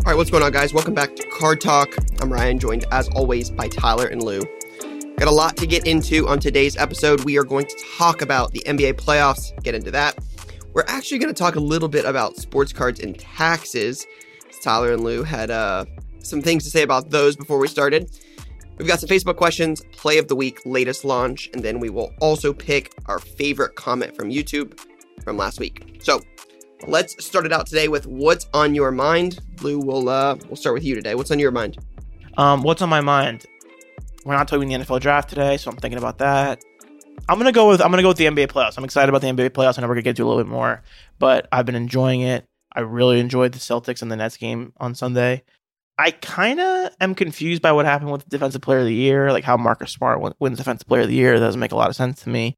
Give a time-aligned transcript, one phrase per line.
[0.00, 0.72] All right, what's going on, guys?
[0.72, 1.94] Welcome back to Card Talk.
[2.22, 4.40] I'm Ryan, joined as always by Tyler and Lou.
[5.18, 7.22] Got a lot to get into on today's episode.
[7.24, 10.18] We are going to talk about the NBA playoffs, get into that.
[10.72, 14.06] We're actually going to talk a little bit about sports cards and taxes.
[14.62, 15.84] Tyler and Lou had uh,
[16.20, 18.10] some things to say about those before we started.
[18.78, 22.14] We've got some Facebook questions, play of the week, latest launch, and then we will
[22.20, 24.80] also pick our favorite comment from YouTube
[25.22, 26.00] from last week.
[26.02, 26.22] So
[26.86, 29.40] let's start it out today with what's on your mind.
[29.62, 31.14] Lou, we'll uh, we'll start with you today.
[31.14, 31.78] What's on your mind?
[32.36, 33.46] Um, what's on my mind?
[34.24, 36.62] We're not talking the NFL draft today, so I'm thinking about that.
[37.28, 38.76] I'm gonna go with I'm gonna go with the NBA playoffs.
[38.76, 39.78] I'm excited about the NBA playoffs.
[39.78, 40.82] I know we're gonna get to a little bit more,
[41.18, 42.44] but I've been enjoying it.
[42.74, 45.42] I really enjoyed the Celtics and the Nets game on Sunday.
[45.98, 49.44] I kind of am confused by what happened with Defensive Player of the Year, like
[49.44, 51.38] how Marcus Smart wins Defensive Player of the Year.
[51.38, 52.56] That doesn't make a lot of sense to me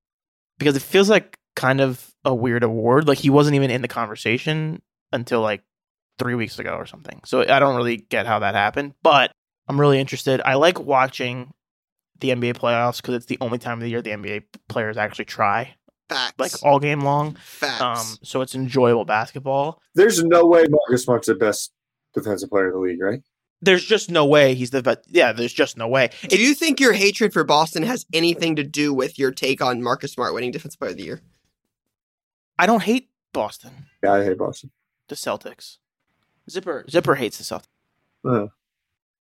[0.59, 3.09] because it feels like kind of a weird award.
[3.09, 5.62] Like he wasn't even in the conversation until like
[6.19, 7.20] three weeks ago or something.
[7.25, 9.33] So I don't really get how that happened, but
[9.69, 10.41] I'm really interested.
[10.45, 11.53] I like watching
[12.20, 15.25] the NBA playoffs because it's the only time of the year the NBA players actually
[15.25, 15.75] try,
[16.09, 16.34] Facts.
[16.39, 17.37] like all game long.
[17.43, 17.81] Facts.
[17.81, 19.81] Um, so it's enjoyable basketball.
[19.95, 21.73] There's no way Marcus Smart's the best
[22.15, 23.20] defensive player in the league, right?
[23.65, 25.00] There's just no way he's the best.
[25.09, 26.11] Yeah, there's just no way.
[26.28, 29.83] Do you think your hatred for Boston has anything to do with your take on
[29.83, 31.20] Marcus Smart winning Defensive Player of the Year?
[32.63, 33.73] I don't hate Boston,
[34.05, 34.71] Yeah, I hate Boston.
[35.09, 35.79] the Celtics.
[36.49, 37.67] Zipper Zipper hates the Celtics.
[38.25, 38.47] Uh,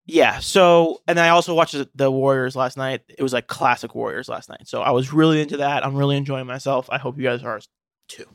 [0.06, 0.40] Yeah.
[0.40, 3.02] So, and I also watched the- the Warriors last night.
[3.08, 4.68] It was like classic Warriors last night.
[4.68, 5.84] So I was really into that.
[5.86, 6.88] I'm really enjoying myself.
[6.92, 7.60] I hope you guys are
[8.08, 8.26] too.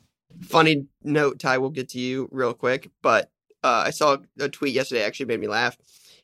[0.43, 3.31] Funny note, Ty, we'll get to you real quick, but
[3.63, 5.77] uh, I saw a tweet yesterday actually made me laugh.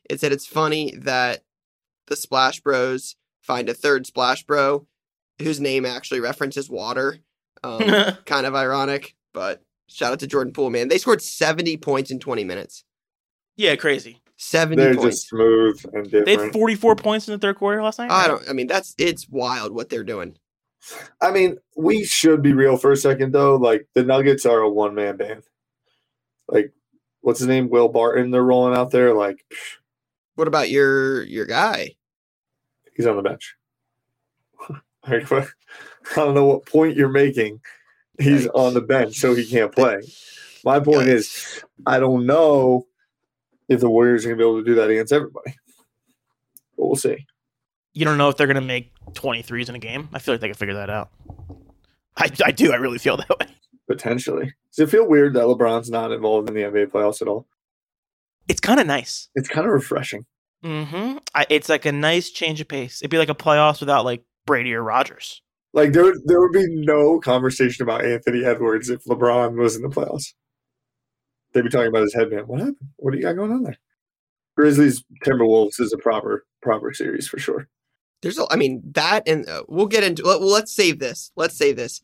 [0.09, 1.43] It said it's funny that
[2.07, 4.87] the Splash Bros find a third Splash Bro
[5.41, 7.19] whose name actually references water.
[7.63, 7.79] Um,
[8.25, 10.87] kind of ironic, but shout out to Jordan Poole, man.
[10.87, 12.83] They scored 70 points in 20 minutes.
[13.55, 14.19] yeah, crazy.
[14.35, 15.17] 70 they're points.
[15.17, 16.25] just smooth and different.
[16.25, 18.11] They had 44 points in the third quarter last night.
[18.11, 20.35] I don't, I mean, that's, it's wild what they're doing.
[21.21, 23.55] I mean, we should be real for a second though.
[23.55, 25.43] Like the Nuggets are a one man band.
[26.49, 26.73] Like,
[27.21, 27.69] what's his name?
[27.69, 28.31] Will Barton.
[28.31, 29.13] They're rolling out there.
[29.13, 29.77] Like, psh,
[30.35, 31.95] What about your, your guy?
[32.95, 33.55] he's on the bench.
[36.11, 37.61] I don't know what point you're making.
[38.19, 38.55] He's Yikes.
[38.55, 40.01] on the bench, so he can't play.
[40.63, 42.87] My point is, I don't know
[43.67, 45.55] if the Warriors are going to be able to do that against everybody.
[46.77, 47.25] But we'll see.
[47.93, 50.09] You don't know if they're going to make 23s in a game.
[50.13, 51.09] I feel like they can figure that out.
[52.17, 52.71] I, I do.
[52.71, 53.47] I really feel that way.
[53.87, 54.53] Potentially.
[54.75, 57.47] Does it feel weird that LeBron's not involved in the NBA playoffs at all?
[58.47, 59.29] It's kind of nice.
[59.35, 60.25] It's kind of refreshing.
[60.63, 61.17] Mm-hmm.
[61.35, 63.01] I, it's like a nice change of pace.
[63.01, 65.42] It'd be like a playoffs without like Brady or Rodgers.
[65.73, 69.81] Like there, would- there would be no conversation about Anthony Edwards if LeBron was in
[69.81, 70.33] the playoffs.
[71.53, 72.47] They'd be talking about his headband.
[72.47, 72.77] What happened?
[72.97, 73.77] What do you got going on there?
[74.57, 77.67] Grizzlies Timberwolves is a proper proper series for sure.
[78.21, 80.23] There's, a, I mean, that, and uh, we'll get into.
[80.23, 81.31] Well, let's save this.
[81.35, 82.01] Let's save this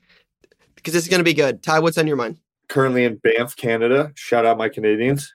[0.76, 1.64] because this is going to be good.
[1.64, 2.40] Ty, what's on your mind?
[2.68, 4.12] Currently in Banff, Canada.
[4.16, 5.34] Shout out my Canadians.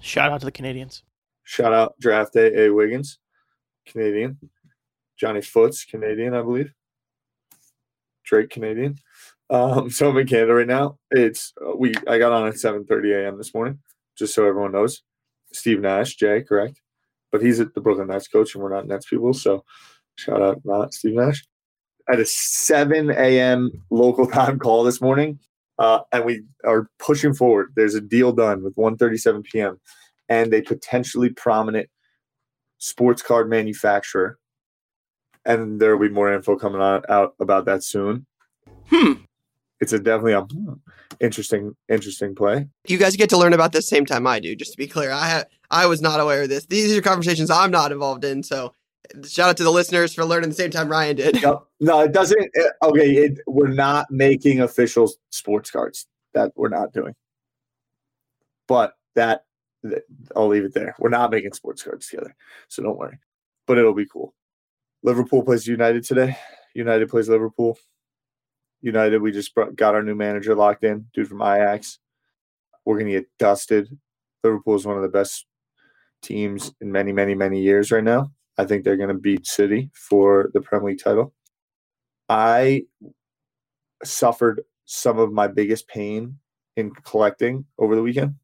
[0.00, 1.02] Shout out to the Canadians.
[1.44, 3.18] Shout out draft day A Wiggins,
[3.86, 4.38] Canadian.
[5.18, 6.72] Johnny Foots, Canadian, I believe.
[8.30, 8.96] Drake, Canadian.
[9.50, 10.98] Um, so I'm in Canada right now.
[11.10, 11.92] It's uh, we.
[12.08, 13.36] I got on at 7:30 a.m.
[13.36, 13.80] this morning,
[14.16, 15.02] just so everyone knows.
[15.52, 16.80] Steve Nash, Jay, correct,
[17.32, 19.34] but he's at the Brooklyn Nets coach, and we're not Nets people.
[19.34, 19.64] So
[20.14, 21.44] shout out, not Steve Nash.
[22.08, 23.70] At a 7 a.m.
[23.90, 25.40] local time call this morning,
[25.78, 27.72] uh, and we are pushing forward.
[27.74, 29.80] There's a deal done with 1:37 p.m.
[30.28, 31.88] and a potentially prominent
[32.78, 34.38] sports card manufacturer.
[35.44, 38.26] And there will be more info coming out, out about that soon.
[38.88, 39.12] Hmm.
[39.80, 40.46] It's a definitely a
[41.24, 42.68] interesting, interesting play.
[42.86, 44.54] You guys get to learn about this same time I do.
[44.54, 46.66] Just to be clear, I ha- I was not aware of this.
[46.66, 48.42] These are conversations I'm not involved in.
[48.42, 48.74] So,
[49.26, 51.42] shout out to the listeners for learning the same time Ryan did.
[51.42, 51.62] Yep.
[51.80, 52.50] No, it doesn't.
[52.52, 56.06] it- okay, it, we're not making official sports cards.
[56.34, 57.14] That we're not doing.
[58.68, 59.44] But that,
[59.82, 60.02] that
[60.36, 60.94] I'll leave it there.
[60.98, 62.36] We're not making sports cards together,
[62.68, 63.18] so don't worry.
[63.66, 64.34] But it'll be cool.
[65.02, 66.36] Liverpool plays United today.
[66.74, 67.78] United plays Liverpool.
[68.82, 71.98] United, we just brought, got our new manager locked in, dude from Ajax.
[72.84, 73.88] We're gonna get dusted.
[74.42, 75.46] Liverpool is one of the best
[76.22, 78.32] teams in many, many, many years right now.
[78.58, 81.32] I think they're going to beat City for the Premier League title.
[82.28, 82.84] I
[84.04, 86.38] suffered some of my biggest pain
[86.76, 88.36] in collecting over the weekend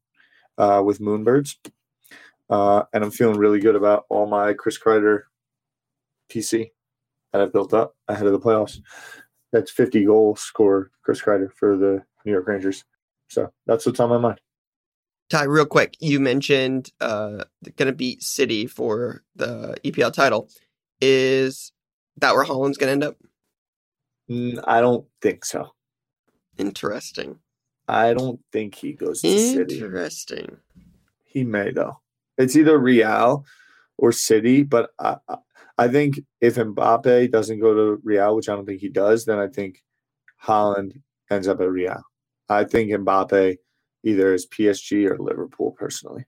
[0.57, 1.55] uh, with Moonbirds.
[2.49, 5.23] Uh, and I'm feeling really good about all my Chris Kreider
[6.29, 6.71] PC
[7.31, 8.79] that I've built up ahead of the playoffs.
[9.51, 12.83] That's 50 goal score Chris Kreider for the New York Rangers.
[13.29, 14.39] So that's what's on my mind.
[15.29, 17.43] Ty, real quick, you mentioned uh
[17.75, 20.49] gonna beat City for the EPL title.
[21.01, 21.73] Is
[22.17, 23.17] that where Haaland's gonna end up?
[24.29, 25.71] Mm, I don't think so.
[26.57, 27.39] Interesting.
[27.87, 29.79] I don't think he goes to City.
[29.79, 30.57] Interesting.
[31.25, 31.99] He may though.
[32.37, 33.45] It's either Real
[33.97, 35.17] or City, but I,
[35.77, 39.39] I- think if Mbappe doesn't go to Real, which I don't think he does, then
[39.39, 39.83] I think
[40.43, 42.01] Haaland ends up at Real.
[42.49, 43.57] I think Mbappe
[44.03, 45.71] either is PSG or Liverpool.
[45.71, 46.25] Personally,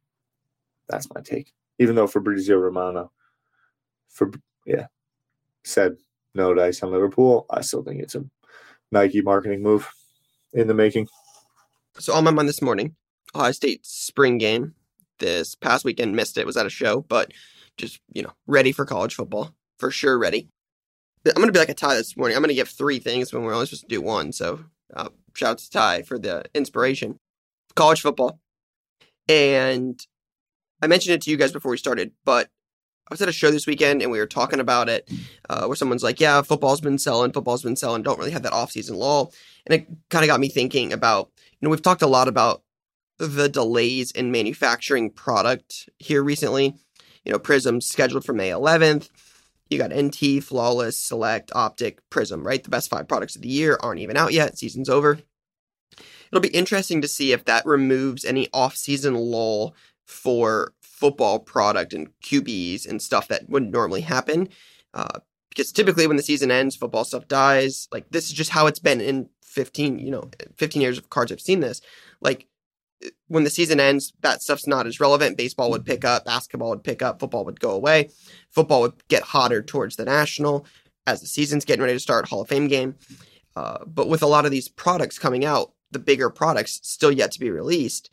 [0.88, 1.54] that's my take.
[1.80, 3.12] Even though Fabrizio Romano,
[4.10, 4.31] for
[4.66, 4.88] yeah,
[5.64, 5.96] said
[6.36, 8.26] no dice on Liverpool, I still think it's a
[8.92, 9.90] Nike marketing move
[10.54, 11.08] in the making.
[11.98, 12.96] So on my mind this morning,
[13.36, 14.74] Ohio State spring game
[15.20, 16.46] this past weekend missed it.
[16.46, 17.31] Was at a show, but
[17.80, 20.18] just you know ready for college football for sure.
[20.20, 20.50] Ready.
[21.26, 22.38] I'm gonna be like a tie this morning.
[22.38, 24.31] I'm gonna give three things when we're only supposed to do one.
[24.31, 27.20] So uh, shout out to Ty for the inspiration.
[27.76, 28.40] College football,
[29.28, 30.00] and
[30.81, 32.50] I mentioned it to you guys before we started, but
[33.10, 35.10] I was at a show this weekend and we were talking about it,
[35.50, 38.04] uh, where someone's like, "Yeah, football's been selling, football's been selling.
[38.04, 39.34] Don't really have that off-season lull,"
[39.66, 42.64] and it kind of got me thinking about you know, we've talked a lot about
[43.18, 46.76] the delays in manufacturing product here recently.
[47.25, 49.10] You know, Prism scheduled for May 11th.
[49.69, 52.63] You got NT, Flawless, Select, Optic, Prism, right?
[52.63, 54.57] The best five products of the year aren't even out yet.
[54.57, 55.19] Season's over.
[56.31, 59.75] It'll be interesting to see if that removes any off-season lull
[60.06, 64.50] for football product and QBs and stuff that wouldn't normally happen.
[64.94, 65.19] Uh,
[65.50, 67.88] because typically when the season ends, football stuff dies.
[67.92, 71.31] Like this is just how it's been in 15, you know, 15 years of cards
[71.31, 71.81] I've seen this.
[72.21, 72.48] Like
[73.28, 75.38] when the season ends, that stuff's not as relevant.
[75.38, 78.10] Baseball would pick up, basketball would pick up, football would go away.
[78.50, 80.66] Football would get hotter towards the national
[81.07, 82.96] as the season's getting ready to start, Hall of Fame game.
[83.56, 87.31] Uh, but with a lot of these products coming out, the bigger products still yet
[87.31, 88.12] to be released,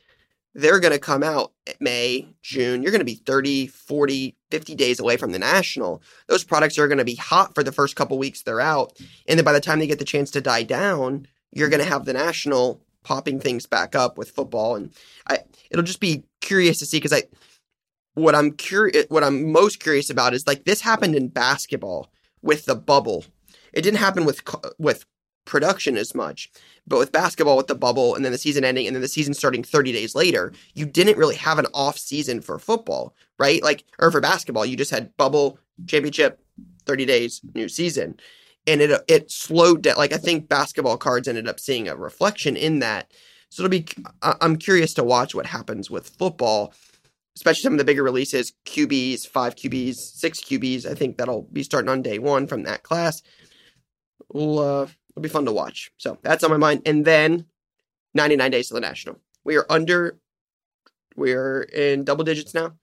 [0.55, 2.83] they're going to come out May, June.
[2.83, 6.03] You're going to be 30, 40, 50 days away from the national.
[6.29, 8.99] Those products are going to be hot for the first couple weeks they're out.
[9.29, 11.89] And then by the time they get the chance to die down, you're going to
[11.89, 14.75] have the national popping things back up with football.
[14.75, 14.91] And
[15.29, 15.39] I,
[15.71, 17.23] it'll just be curious to see because I,
[18.15, 22.11] what I'm curious, what I'm most curious about is like this happened in basketball
[22.43, 23.25] with the bubble.
[23.73, 24.43] It didn't happen with
[24.79, 25.07] with
[25.45, 26.51] production as much,
[26.89, 29.35] but with basketball with the bubble and then the season ending and then the season
[29.35, 33.63] starting 30 days later, you didn't really have an off season for football, right?
[33.63, 36.41] Like or for basketball, you just had bubble championship,
[36.87, 38.19] 30 days, new season.
[38.67, 39.97] And it it slowed down.
[39.97, 43.13] Like I think basketball cards ended up seeing a reflection in that.
[43.51, 43.87] So it'll be
[44.23, 46.75] I'm curious to watch what happens with football
[47.37, 50.87] especially some of the bigger releases, QBs, five QBs, six QBs.
[50.87, 53.23] I think that'll be starting on day one from that class.
[54.33, 55.93] Will uh, it'll be fun to watch.
[55.99, 56.83] So that's on my mind.
[56.87, 57.47] And then
[58.15, 59.21] 99 days to the national.
[59.45, 60.19] We are under.
[61.15, 62.75] We are in double digits now,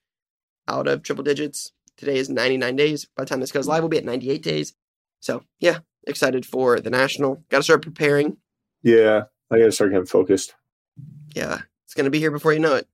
[0.68, 1.72] out of triple digits.
[1.98, 3.06] Today is 99 days.
[3.16, 4.74] By the time this goes live, we'll be at 98 days.
[5.24, 7.42] So yeah, excited for the national.
[7.48, 8.36] Got to start preparing.
[8.82, 10.54] Yeah, I got to start getting focused.
[11.34, 12.90] Yeah, it's gonna be here before you know it.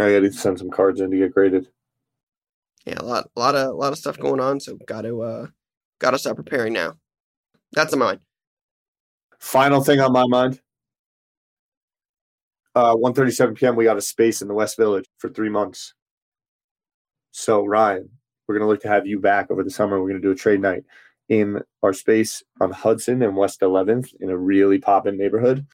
[0.00, 1.68] I got to send some cards in to get graded.
[2.86, 4.60] yeah, a lot, a lot of, a lot of stuff going on.
[4.60, 5.46] So got to, uh,
[5.98, 6.94] got to start preparing now.
[7.72, 8.20] That's on mine.
[9.38, 10.58] Final thing on my mind.
[12.74, 13.76] Uh, 1.37 p.m.
[13.76, 15.92] We got a space in the West Village for three months.
[17.32, 18.08] So Ryan,
[18.48, 20.00] we're gonna look to have you back over the summer.
[20.00, 20.84] We're gonna do a trade night
[21.28, 25.66] in our space on Hudson and West 11th in a really poppin' neighborhood.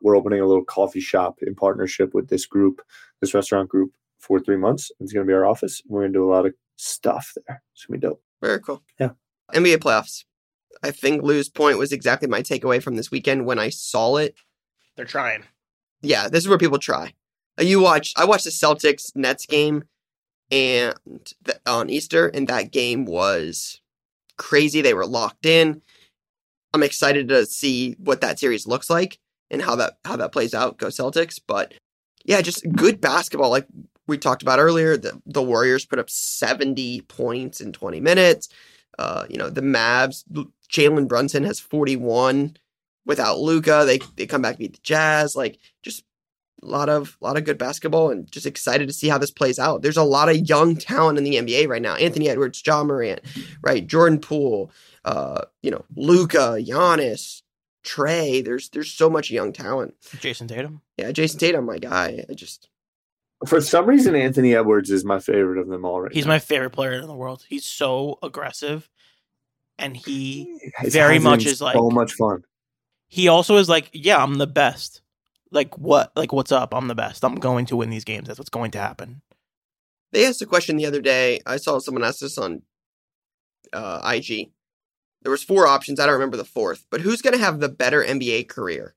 [0.00, 2.80] We're opening a little coffee shop in partnership with this group,
[3.20, 4.90] this restaurant group, for three months.
[5.00, 5.82] It's gonna be our office.
[5.86, 7.62] We're gonna do a lot of stuff there.
[7.74, 8.22] It's gonna be dope.
[8.40, 8.82] Very cool.
[8.98, 9.10] Yeah.
[9.52, 10.24] NBA playoffs.
[10.82, 14.34] I think Lou's point was exactly my takeaway from this weekend when I saw it.
[14.96, 15.44] They're trying.
[16.02, 17.14] Yeah, this is where people try.
[17.58, 18.12] Uh, You watch.
[18.16, 19.84] I watched the Celtics Nets game,
[20.50, 20.94] and
[21.42, 23.80] the, on Easter, and that game was
[24.38, 24.80] crazy.
[24.80, 25.82] They were locked in.
[26.72, 29.18] I'm excited to see what that series looks like
[29.50, 30.78] and how that how that plays out.
[30.78, 31.40] Go Celtics!
[31.46, 31.74] But
[32.24, 33.50] yeah, just good basketball.
[33.50, 33.66] Like
[34.06, 38.48] we talked about earlier, the the Warriors put up 70 points in 20 minutes.
[38.98, 40.24] Uh, you know the Mavs.
[40.70, 42.56] Jalen Brunson has 41
[43.06, 43.84] without Luka.
[43.86, 45.34] They they come back beat the Jazz.
[45.34, 46.04] Like just
[46.62, 49.30] a lot of a lot of good basketball and just excited to see how this
[49.30, 49.82] plays out.
[49.82, 51.94] There's a lot of young talent in the NBA right now.
[51.96, 53.20] Anthony Edwards, Ja Morant,
[53.62, 53.86] right?
[53.86, 54.70] Jordan Poole,
[55.04, 57.42] uh, you know, Luka, Giannis,
[57.84, 58.42] Trey.
[58.42, 59.94] There's there's so much young talent.
[60.20, 60.82] Jayson Tatum.
[60.96, 62.24] Yeah, Jayson Tatum, my guy.
[62.28, 62.68] I just
[63.46, 66.32] For some reason, Anthony Edwards is my favorite of them all right He's now.
[66.32, 67.44] my favorite player in the world.
[67.48, 68.90] He's so aggressive,
[69.78, 72.42] and he His very much is like- so much fun.
[73.06, 75.02] he also is like, yeah, I'm the best.
[75.50, 76.12] Like what?
[76.16, 76.74] Like what's up?
[76.74, 77.24] I'm the best.
[77.24, 78.26] I'm going to win these games.
[78.28, 79.22] That's what's going to happen.
[80.12, 81.40] they asked a question the other day.
[81.46, 82.62] I saw someone ask this on
[83.72, 84.50] uh, IG.
[85.22, 85.98] There was four options.
[85.98, 88.94] I don't remember the fourth, but who's going to have the better NBA career?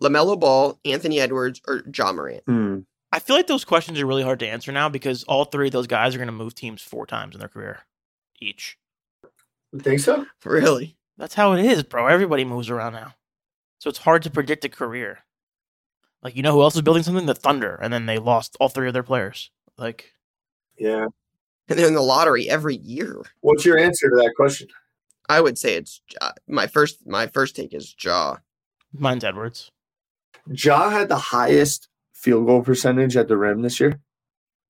[0.00, 2.42] LaMelo Ball, Anthony Edwards, or Ja Morant?
[2.46, 2.78] Hmm.
[3.12, 5.72] I feel like those questions are really hard to answer now because all three of
[5.72, 7.80] those guys are going to move teams four times in their career,
[8.40, 8.76] each.
[9.72, 10.26] You think so?
[10.44, 10.96] Really?
[11.16, 12.06] That's how it is, bro.
[12.08, 13.14] Everybody moves around now,
[13.78, 15.23] so it's hard to predict a career.
[16.24, 17.26] Like you know who else is building something?
[17.26, 19.50] The Thunder, and then they lost all three of their players.
[19.78, 20.12] Like
[20.78, 21.06] Yeah.
[21.68, 23.22] And they're in the lottery every year.
[23.40, 24.68] What's your answer to that question?
[25.28, 26.32] I would say it's Ja.
[26.48, 27.06] my first.
[27.06, 28.38] My first take is Ja.
[28.92, 29.70] mine's Edwards.
[30.48, 33.98] Ja had the highest field goal percentage at the rim this year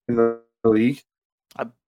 [0.09, 1.03] in the league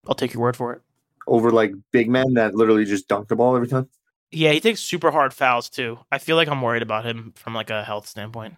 [0.08, 0.82] I'll take your word for it.
[1.26, 3.88] over like big men that literally just dunk the ball every time.
[4.30, 5.98] Yeah, he takes super hard fouls too.
[6.12, 8.54] I feel like I'm worried about him from like a health standpoint.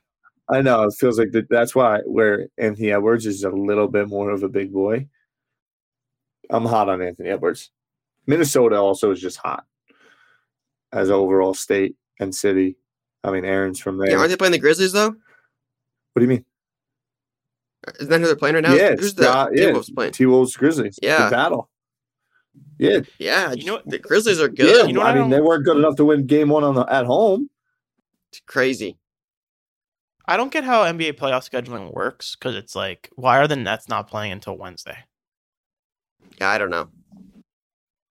[0.50, 1.48] I know it feels like that.
[1.50, 5.06] That's why where Anthony Edwards is a little bit more of a big boy.
[6.50, 7.70] I'm hot on Anthony Edwards.
[8.26, 9.64] Minnesota also is just hot
[10.92, 12.76] as overall state and city.
[13.24, 14.10] I mean, Aaron's from there.
[14.10, 15.08] Yeah, aren't they playing the Grizzlies though?
[15.10, 16.44] what do you mean?
[17.86, 18.74] Uh, isn't that who they're playing right now?
[18.74, 20.12] yeah, Who's the Ja- yeah, Timberwolves playing?
[20.12, 20.98] T Wolves Grizzlies.
[21.02, 21.26] Yeah.
[21.26, 21.68] the battle.
[22.78, 24.64] Yeah, Yeah, You know what- the Grizzlies are yeah.
[24.64, 24.88] good.
[24.88, 26.74] You know I I mean, don't- they weren't good enough to win Game One on
[26.74, 27.50] the at home.
[28.32, 28.98] It's crazy.
[30.28, 33.88] I don't get how NBA playoff scheduling works because it's like, why are the Nets
[33.88, 34.98] not playing until Wednesday?
[36.38, 36.90] Yeah, I don't know.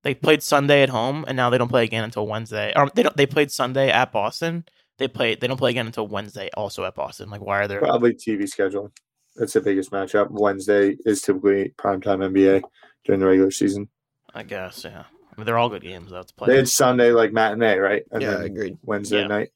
[0.04, 2.72] They played Sunday at home, and now they don't play again until Wednesday.
[2.76, 3.16] Or they don't.
[3.16, 4.64] They played Sunday at Boston.
[4.98, 5.34] They play.
[5.34, 7.30] They don't play again until Wednesday, also at Boston.
[7.30, 7.80] Like, why are there?
[7.80, 8.90] Probably TV scheduling.
[9.34, 10.30] That's the biggest matchup.
[10.30, 12.62] Wednesday is typically primetime NBA
[13.04, 13.88] during the regular season.
[14.34, 15.02] I guess, yeah.
[15.02, 16.20] I mean, they're all good games though.
[16.20, 16.56] It's They play.
[16.58, 18.04] had Sunday like matinee, right?
[18.12, 18.78] And yeah, then agreed.
[18.82, 19.26] Wednesday Yeah.
[19.26, 19.48] night.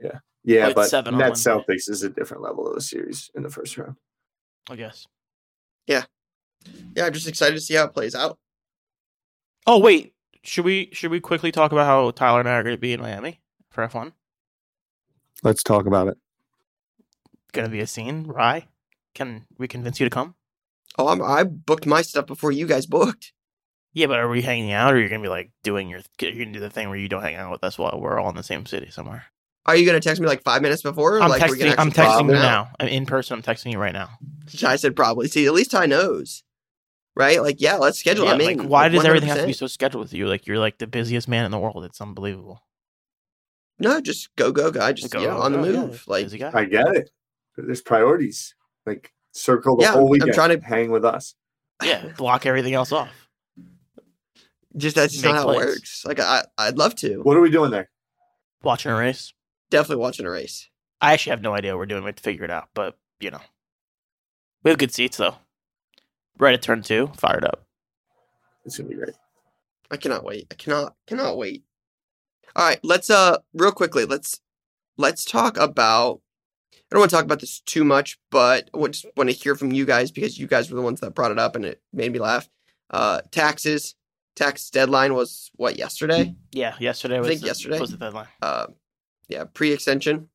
[0.00, 0.18] Yeah.
[0.46, 1.74] Yeah, Played but seven Nets Wednesday.
[1.74, 3.96] Celtics is a different level of the series in the first round.
[4.70, 5.06] I guess.
[5.86, 6.04] Yeah,
[6.94, 8.38] Yeah, I'm just excited to see how it plays out.
[9.66, 12.76] Oh wait, should we should we quickly talk about how Tyler and I are going
[12.76, 14.12] to be in Miami for F one?
[15.42, 16.16] Let's talk about it.
[17.52, 18.24] Going to be a scene.
[18.26, 18.68] Rye,
[19.14, 20.36] can we convince you to come?
[20.98, 23.32] Oh, I'm, I booked my stuff before you guys booked.
[23.92, 26.00] Yeah, but are we hanging out, or are you're going to be like doing your?
[26.20, 28.18] You're going to do the thing where you don't hang out with us while we're
[28.20, 29.26] all in the same city somewhere.
[29.66, 31.20] Are you gonna text me like five minutes before?
[31.20, 31.78] I'm like, we're gonna texting.
[31.78, 32.70] I'm texting you now.
[32.78, 33.36] I'm in person.
[33.36, 34.10] I'm texting you right now.
[34.64, 35.28] I said probably.
[35.28, 36.44] See, at least Ty knows,
[37.16, 37.42] right?
[37.42, 38.26] Like, yeah, let's schedule.
[38.26, 40.28] Yeah, I'm like, why like, does everything have to be so scheduled with you?
[40.28, 41.84] Like, you're like the busiest man in the world.
[41.84, 42.62] It's unbelievable.
[43.78, 44.80] No, just go, go, go.
[44.80, 46.04] I just Go, yeah, on the go, yeah, move.
[46.06, 46.32] Like.
[46.54, 47.10] I get it.
[47.56, 48.54] There's priorities.
[48.86, 51.34] Like circle the Yeah, whole I'm trying to- hang with us.
[51.82, 53.10] yeah, block everything else off.
[54.76, 56.04] just that's just Make not how it works.
[56.06, 57.16] Like, I, I'd love to.
[57.22, 57.90] What are we doing there?
[58.62, 59.32] Watching a race.
[59.70, 60.68] Definitely watching a race.
[61.00, 62.02] I actually have no idea what we're doing.
[62.02, 62.68] We have to figure it out.
[62.74, 63.40] But you know,
[64.62, 65.36] we have good seats though.
[66.38, 67.64] Right at turn two, fired up.
[68.64, 69.14] It's gonna be great.
[69.90, 70.46] I cannot wait.
[70.50, 71.64] I cannot cannot wait.
[72.54, 74.40] All right, let's uh real quickly, let's
[74.96, 76.20] let's talk about
[76.74, 79.56] I don't want to talk about this too much, but I just want to hear
[79.56, 81.82] from you guys because you guys were the ones that brought it up and it
[81.92, 82.48] made me laugh.
[82.90, 83.94] Uh taxes.
[84.36, 86.34] Tax deadline was what yesterday?
[86.52, 87.80] Yeah, yesterday I was think the, yesterday.
[87.80, 88.28] was the deadline.
[88.42, 88.66] Uh
[89.28, 90.28] yeah, pre-extension.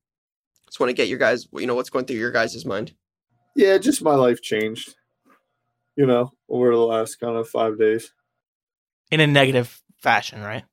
[0.66, 2.94] Just want to get your guys, you know, what's going through your guys' mind.
[3.54, 4.94] Yeah, just my life changed.
[5.96, 8.12] You know, over the last kind of five days.
[9.10, 10.64] In a negative fashion, right?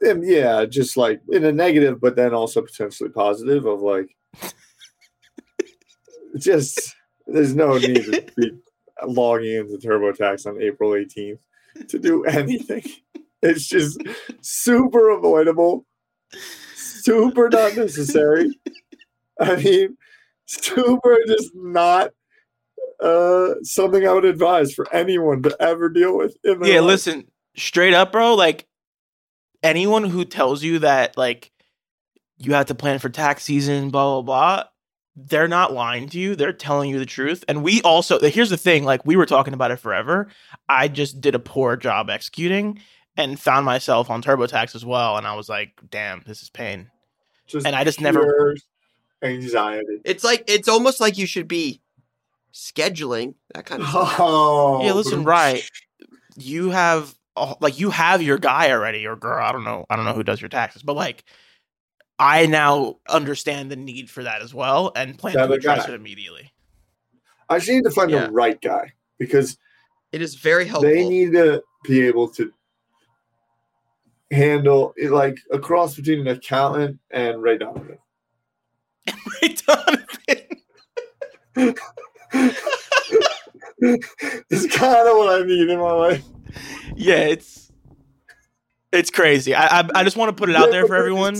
[0.00, 4.14] And yeah, just like in a negative, but then also potentially positive of like
[6.38, 6.94] just
[7.26, 8.52] there's no need to be
[9.06, 11.38] logging into TurboTax on April 18th
[11.88, 12.84] to do anything.
[13.42, 14.00] It's just
[14.40, 15.84] super avoidable,
[17.02, 18.58] super not necessary.
[19.40, 19.96] I mean,
[20.46, 22.10] super just not
[23.00, 26.36] uh something I would advise for anyone to ever deal with.
[26.44, 26.82] Yeah, life.
[26.82, 28.34] listen, straight up, bro.
[28.34, 28.66] Like
[29.62, 31.52] anyone who tells you that, like
[32.38, 34.64] you have to plan for tax season, blah blah blah.
[35.20, 36.36] They're not lying to you.
[36.36, 37.44] They're telling you the truth.
[37.48, 38.84] And we also here's the thing.
[38.84, 40.28] Like we were talking about it forever.
[40.68, 42.80] I just did a poor job executing
[43.18, 45.16] and found myself on TurboTax as well.
[45.18, 46.90] And I was like, damn, this is pain.
[47.46, 48.56] Just and I just never-
[49.22, 50.00] anxiety.
[50.04, 51.82] It's like it's almost like you should be
[52.54, 54.16] scheduling that kind of stuff.
[54.18, 55.68] Oh, Yeah, listen, right.
[56.36, 57.14] You have
[57.60, 59.44] like you have your guy already or girl.
[59.44, 59.84] I don't know.
[59.90, 61.24] I don't know who does your taxes, but like
[62.18, 65.92] I now understand the need for that as well and plan Yeah, to address guy.
[65.92, 66.52] it immediately.
[67.48, 68.26] I just need to find Yeah.
[68.26, 69.56] the right guy because
[70.12, 70.90] It is very helpful.
[70.90, 72.52] they need to be able to
[74.30, 77.98] handle it like a cross between an accountant and Ray Donovan.
[79.06, 80.06] Ray Donovan.
[83.80, 86.24] it's kind of what I need in my life.
[86.96, 87.72] yeah, it's
[88.92, 89.54] it's crazy.
[89.54, 91.36] I I, I just want to put it out there for everyone.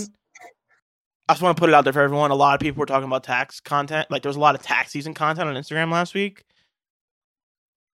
[1.27, 2.31] I just want to put it out there for everyone.
[2.31, 4.09] A lot of people were talking about tax content.
[4.09, 6.43] Like there was a lot of tax season content on Instagram last week.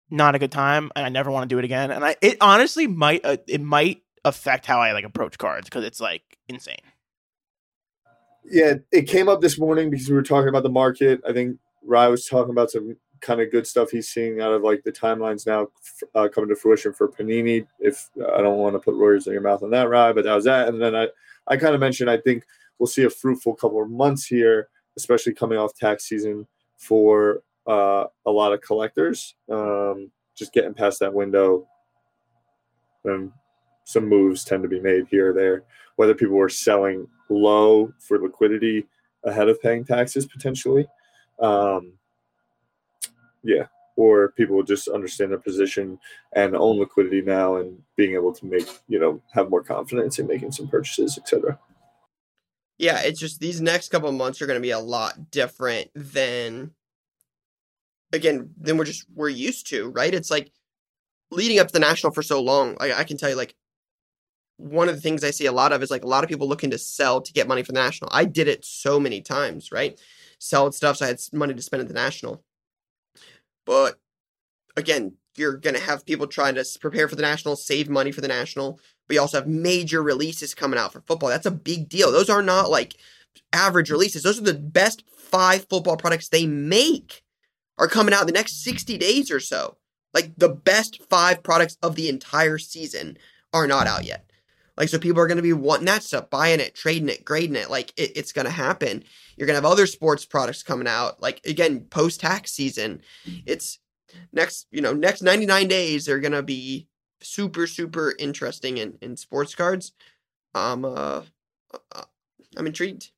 [0.08, 1.90] Not a good time, and I never want to do it again.
[1.90, 5.84] And I it honestly might uh, it might affect how I like approach cards because
[5.84, 6.76] it's like insane.
[8.44, 11.20] Yeah, it came up this morning because we were talking about the market.
[11.26, 14.62] I think Rye was talking about some kind of good stuff he's seeing out of
[14.62, 15.68] like the timelines now
[16.14, 17.66] uh, coming to fruition for Panini.
[17.78, 20.34] If I don't want to put words in your mouth on that, Rye, but that
[20.34, 20.68] was that.
[20.68, 21.08] And then I,
[21.48, 22.44] I kind of mentioned I think
[22.78, 28.04] we'll see a fruitful couple of months here, especially coming off tax season for uh,
[28.26, 29.34] a lot of collectors.
[29.50, 31.66] Um, just getting past that window,
[33.04, 33.32] and
[33.84, 35.62] some moves tend to be made here or there.
[35.96, 38.86] Whether people were selling low for liquidity
[39.24, 40.86] ahead of paying taxes potentially,
[41.40, 41.92] um,
[43.42, 45.98] yeah, or people just understand their position
[46.34, 50.26] and own liquidity now and being able to make you know have more confidence in
[50.26, 51.58] making some purchases, etc.
[52.78, 56.72] yeah, it's just these next couple months are going to be a lot different than
[58.12, 60.14] again than we're just we're used to, right?
[60.14, 60.50] It's like
[61.30, 62.76] leading up to the national for so long.
[62.80, 63.54] Like I can tell you, like
[64.56, 66.48] one of the things I see a lot of is like a lot of people
[66.48, 68.10] looking to sell to get money for the national.
[68.12, 70.00] I did it so many times, right?
[70.38, 72.44] Sell stuff so I had money to spend at the national.
[73.66, 73.98] But
[74.76, 78.20] again, you're going to have people trying to prepare for the national, save money for
[78.20, 81.28] the national, but you also have major releases coming out for football.
[81.28, 82.12] That's a big deal.
[82.12, 82.96] Those are not like
[83.52, 84.22] average releases.
[84.22, 87.22] Those are the best five football products they make
[87.78, 89.76] are coming out in the next 60 days or so.
[90.12, 93.18] Like the best five products of the entire season
[93.52, 94.30] are not out yet.
[94.76, 97.56] Like, so people are going to be wanting that stuff, buying it, trading it, grading
[97.56, 97.70] it.
[97.70, 99.04] Like, it, it's going to happen.
[99.36, 101.22] You're going to have other sports products coming out.
[101.22, 103.02] Like, again, post tax season.
[103.46, 103.78] It's
[104.32, 106.88] next, you know, next 99 days, they're going to be
[107.20, 109.92] super, super interesting in, in sports cards.
[110.54, 111.22] Um, uh,
[111.92, 112.02] uh,
[112.56, 113.10] I'm intrigued.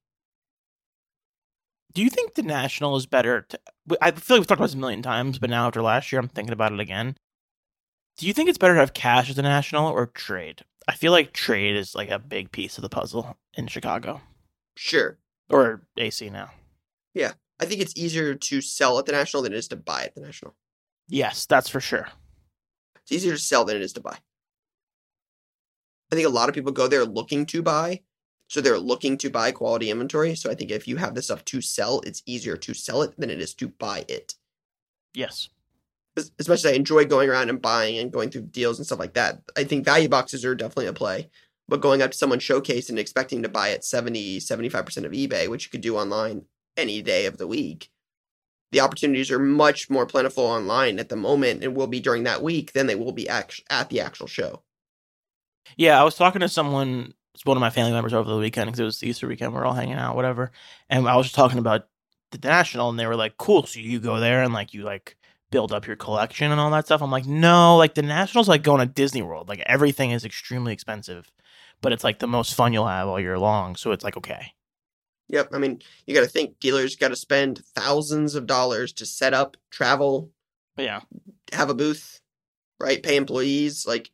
[1.92, 3.46] Do you think the national is better?
[3.48, 3.58] To,
[4.02, 6.20] I feel like we've talked about this a million times, but now after last year,
[6.20, 7.16] I'm thinking about it again.
[8.18, 10.62] Do you think it's better to have cash as a national or trade?
[10.88, 14.20] I feel like trade is like a big piece of the puzzle in Chicago
[14.76, 15.18] Sure.
[15.50, 16.50] or AC now.
[17.14, 17.32] Yeah.
[17.58, 20.14] I think it's easier to sell at the national than it is to buy at
[20.14, 20.54] the national.
[21.08, 22.08] Yes, that's for sure.
[23.02, 24.18] It's easier to sell than it is to buy.
[26.12, 28.02] I think a lot of people go there looking to buy.
[28.48, 30.36] So they're looking to buy quality inventory.
[30.36, 33.18] So I think if you have this stuff to sell, it's easier to sell it
[33.18, 34.34] than it is to buy it.
[35.14, 35.48] Yes.
[36.16, 39.14] Es- Especially I enjoy going around and buying and going through deals and stuff like
[39.14, 39.40] that.
[39.56, 41.28] I think value boxes are definitely a play.
[41.68, 45.48] But going up to someone showcase and expecting to buy at 70, 75% of eBay,
[45.48, 46.42] which you could do online
[46.76, 47.90] any day of the week,
[48.70, 52.42] the opportunities are much more plentiful online at the moment and will be during that
[52.42, 54.62] week than they will be at the actual show.
[55.76, 58.80] Yeah, I was talking to someone, one of my family members over the weekend because
[58.80, 59.52] it was the Easter weekend.
[59.52, 60.52] We are all hanging out, whatever.
[60.88, 61.88] And I was just talking about
[62.30, 65.16] the national, and they were like, "Cool, so you go there and like you like
[65.56, 68.62] build up your collection and all that stuff." I'm like, "No, like the national's like
[68.62, 69.48] going to Disney World.
[69.48, 71.32] Like everything is extremely expensive,
[71.80, 73.76] but it's like the most fun you'll have all year long.
[73.76, 74.52] So it's like okay."
[75.28, 75.48] Yep.
[75.54, 79.34] I mean, you got to think dealers got to spend thousands of dollars to set
[79.34, 80.30] up, travel,
[80.76, 81.00] yeah,
[81.52, 82.20] have a booth,
[82.78, 83.02] right?
[83.02, 83.86] Pay employees.
[83.86, 84.10] Like,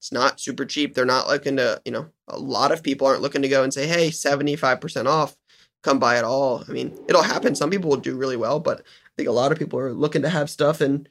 [0.00, 0.94] it's not super cheap.
[0.94, 3.72] They're not looking to, you know, a lot of people aren't looking to go and
[3.74, 5.36] say, hey, 75% off,
[5.82, 6.64] come buy it all.
[6.68, 7.54] I mean, it'll happen.
[7.54, 8.82] Some people will do really well, but
[9.18, 11.08] think a lot of people are looking to have stuff and,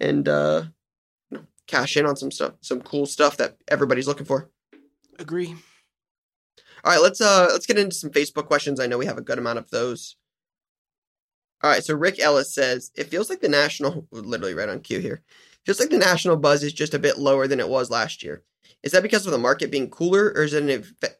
[0.00, 0.64] and, uh,
[1.30, 4.50] you know, cash in on some stuff, some cool stuff that everybody's looking for.
[5.18, 5.54] agree.
[6.84, 8.78] All right, let's uh let's get into some Facebook questions.
[8.78, 10.16] I know we have a good amount of those.
[11.62, 15.00] All right, so Rick Ellis says it feels like the national literally right on cue
[15.00, 15.22] here.
[15.64, 18.44] Feels like the national buzz is just a bit lower than it was last year.
[18.84, 21.16] Is that because of the market being cooler, or is it an event,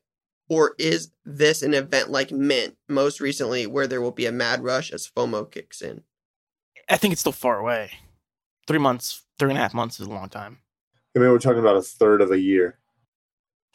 [0.48, 4.62] or is this an event like Mint most recently, where there will be a mad
[4.62, 6.02] rush as FOMO kicks in?
[6.88, 7.90] I think it's still far away.
[8.66, 10.58] Three months, three and a half months is a long time.
[11.14, 12.78] I mean, we're talking about a third of a year.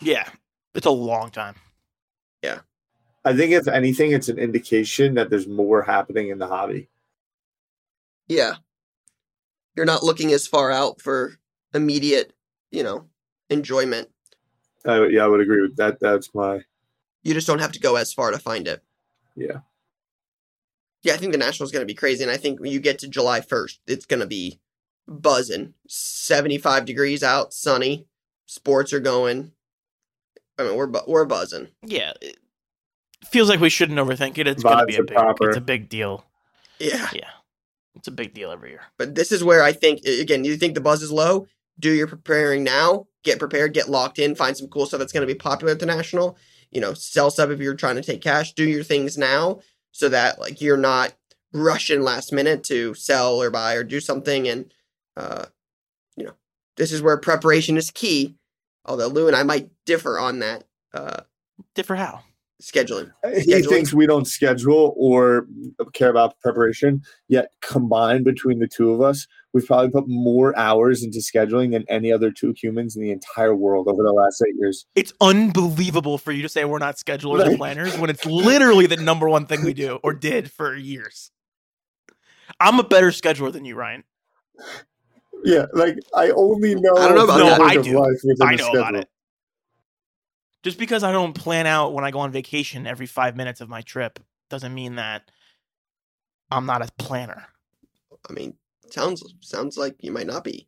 [0.02, 0.28] Yeah,
[0.76, 1.56] it's a long time.
[2.44, 2.60] Yeah.
[3.24, 6.90] I think if anything, it's an indication that there's more happening in the hobby.
[8.28, 8.56] Yeah.
[9.76, 11.38] You're not looking as far out for
[11.74, 12.34] immediate,
[12.72, 13.08] you know,
[13.50, 14.10] enjoyment.
[14.86, 16.00] I, yeah, I would agree with that.
[16.00, 16.62] That's my
[17.24, 18.82] You just don't have to go as far to find it.
[19.36, 19.60] yeah.
[21.04, 22.24] Yeah, I think the national is going to be crazy.
[22.24, 24.60] And I think when you get to July 1st, it's going to be
[25.08, 25.74] buzzing.
[25.88, 28.08] 75 degrees out, sunny.
[28.46, 29.52] Sports are going.
[30.58, 31.70] I mean, we're, bu- we're buzzing.
[31.86, 32.38] Yeah, it
[33.26, 34.48] feels like we shouldn't overthink it.
[34.48, 35.16] It's gonna be a big.
[35.16, 35.50] proper.
[35.50, 36.26] It's a big deal.
[36.80, 37.10] Yeah.
[37.14, 37.30] Yeah,
[37.96, 38.82] it's a big deal every year.
[38.98, 41.48] But this is where I think, again, you think the buzz is low?
[41.80, 43.08] Do your preparing now.
[43.24, 45.80] Get prepared, get locked in, find some cool stuff that's going to be popular at
[45.80, 46.38] the National.
[46.72, 48.54] You know, sell stuff if you're trying to take cash.
[48.54, 49.60] Do your things now
[49.92, 51.14] so that, like, you're not
[51.54, 54.48] rushing last minute to sell or buy or do something.
[54.48, 54.74] And,
[55.18, 55.46] uh,
[56.16, 56.34] you know,
[56.78, 58.36] this is where preparation is key.
[58.86, 61.22] Although Lou and I might differ on that uh,
[61.76, 62.22] Differ how?
[62.62, 63.12] scheduling.
[63.44, 65.48] He thinks we don't schedule or
[65.94, 67.02] care about preparation.
[67.28, 71.84] Yet combined between the two of us, we've probably put more hours into scheduling than
[71.90, 74.86] any other two humans in the entire world over the last eight years.
[74.96, 78.98] It's unbelievable for you to say we're not schedulers or planners when it's literally the
[78.98, 81.32] number one thing we do or did for years.
[82.60, 84.04] I'm a better scheduler than you, Ryan.
[85.44, 86.96] Yeah, like I only know.
[86.98, 87.62] I don't know about the that.
[87.62, 88.04] I do.
[88.42, 89.10] I know about it.
[90.64, 93.70] Just because I don't plan out when I go on vacation every five minutes of
[93.70, 95.32] my trip doesn't mean that
[96.52, 97.48] I'm not a planner.
[98.30, 98.54] I mean,
[98.92, 100.68] sounds sounds like you might not be.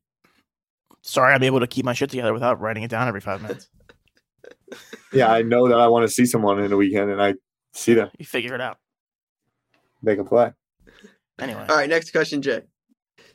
[1.01, 3.69] Sorry, I'm able to keep my shit together without writing it down every five minutes.
[5.13, 7.36] Yeah, I know that I want to see someone in a weekend, and I
[7.73, 8.77] see them You figure it out.
[10.01, 10.51] make a play.
[11.39, 12.62] Anyway, All right, next question, Jay.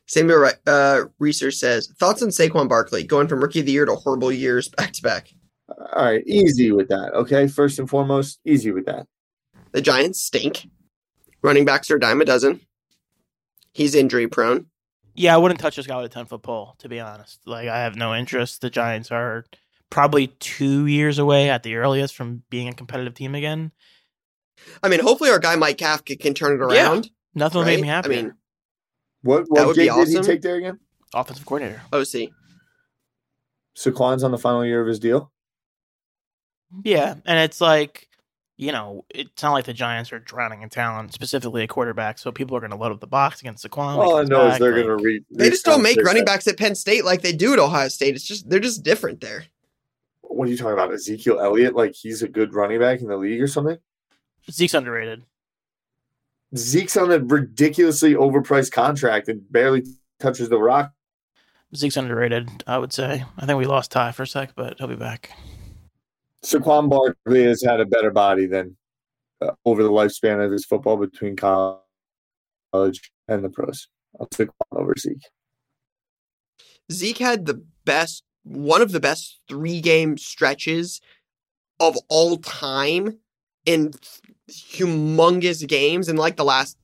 [0.08, 3.94] Samuel uh, Research says thoughts on Saquon Barkley going from rookie of the year to
[3.94, 5.28] horrible years back to back.
[5.68, 7.12] All right, easy with that.
[7.14, 9.06] Okay, first and foremost, easy with that.
[9.70, 10.66] The Giants stink.
[11.42, 12.60] Running backs are a dime a dozen.
[13.72, 14.66] He's injury prone.
[15.18, 16.74] Yeah, I wouldn't touch this guy with a ten foot pole.
[16.78, 18.60] To be honest, like I have no interest.
[18.60, 19.44] The Giants are
[19.90, 23.72] probably two years away at the earliest from being a competitive team again.
[24.82, 26.86] I mean, hopefully our guy Mike Kafka can turn it Yeah.
[26.90, 27.10] around.
[27.34, 27.74] Nothing will right?
[27.74, 28.18] make me happy.
[28.18, 28.34] I mean,
[29.22, 30.24] What That what would be gig did he awesome.
[30.26, 30.78] take there again?
[31.14, 31.80] offensive coordinator.
[31.92, 32.30] Oh, OC.
[33.76, 35.32] Saquon's on the final year of his deal.
[36.84, 38.07] Yeah, and it's like,
[38.60, 42.18] you know, it's not like the Giants are drowning in talent, specifically a quarterback.
[42.18, 43.96] So people are going to load up the box against Saquon.
[43.96, 45.24] when All I comes know is they're like- going to re.
[45.30, 48.14] They just don't make running backs at Penn State like they do at Ohio State.
[48.16, 49.44] It's just they're just different there.
[50.22, 50.92] What are you talking about?
[50.92, 51.74] Ezekiel Elliott?
[51.74, 53.78] Like he's a good running back in the league or something?
[54.50, 55.22] Zeke's underrated.
[56.56, 59.84] Zeke's on a ridiculously overpriced contract and barely
[60.18, 60.92] touches the rock.
[61.76, 62.64] Zeke's underrated.
[62.66, 63.24] I would say.
[63.36, 65.30] I think we lost Ty for a sec, but he'll be back.
[66.44, 68.76] Saquon Barkley has had a better body than
[69.40, 71.82] uh, over the lifespan of his football between college
[73.28, 73.88] and the pros.
[74.18, 75.26] I'll take over Zeke.
[76.90, 81.00] Zeke had the best, one of the best three game stretches
[81.80, 83.18] of all time
[83.66, 83.92] in
[84.50, 86.76] humongous games in like the last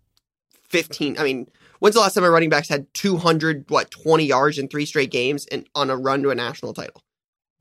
[0.69, 1.19] 15.
[1.19, 1.47] I mean,
[1.79, 5.11] when's the last time a running backs had 200, what, 20 yards in three straight
[5.11, 7.04] games and on a run to a national title?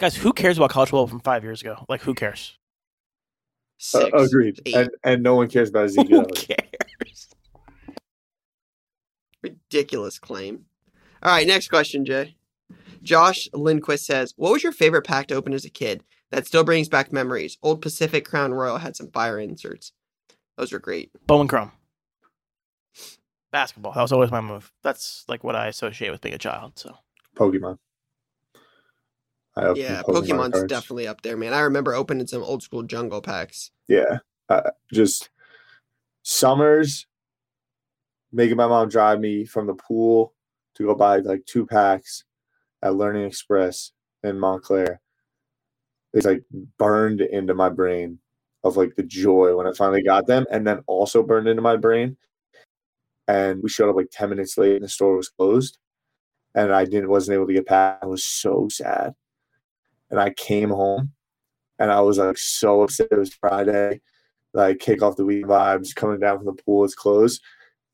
[0.03, 1.85] Guys, who cares about college football from five years ago?
[1.87, 2.57] Like, who cares?
[3.95, 4.59] Uh, agreed.
[4.65, 4.75] eight.
[4.75, 7.29] And and no one cares about Ezekiel Who cares?
[9.41, 10.65] Ridiculous claim.
[11.21, 12.35] All right, next question, Jay.
[13.01, 16.65] Josh Lindquist says, What was your favorite pack to open as a kid that still
[16.65, 17.57] brings back memories?
[17.63, 19.93] Old Pacific Crown Royal had some fire inserts.
[20.57, 21.11] Those were great.
[21.27, 21.71] Bowman Chrome.
[23.53, 23.93] Basketball.
[23.93, 24.69] That was always my move.
[24.83, 26.77] That's like what I associate with being a child.
[26.77, 26.93] So
[27.37, 27.77] Pokemon.
[29.55, 30.69] Yeah, Pokemon Pokemon's cards.
[30.69, 31.53] definitely up there, man.
[31.53, 33.71] I remember opening some old school jungle packs.
[33.87, 34.19] Yeah.
[34.49, 35.29] Uh, just
[36.23, 37.05] summers
[38.31, 40.33] making my mom drive me from the pool
[40.75, 42.23] to go buy like two packs
[42.81, 43.91] at Learning Express
[44.23, 44.99] in Montclair.
[46.13, 46.43] It's like
[46.77, 48.19] burned into my brain
[48.63, 51.75] of like the joy when I finally got them, and then also burned into my
[51.75, 52.17] brain.
[53.27, 55.77] And we showed up like 10 minutes late and the store was closed.
[56.55, 58.03] And I didn't wasn't able to get past.
[58.03, 59.15] I was so sad.
[60.13, 61.11] And I came home
[61.79, 63.07] and I was like so upset.
[63.09, 63.99] It was Friday
[64.53, 67.41] like kick off the week vibes, coming down from the pool, it's closed.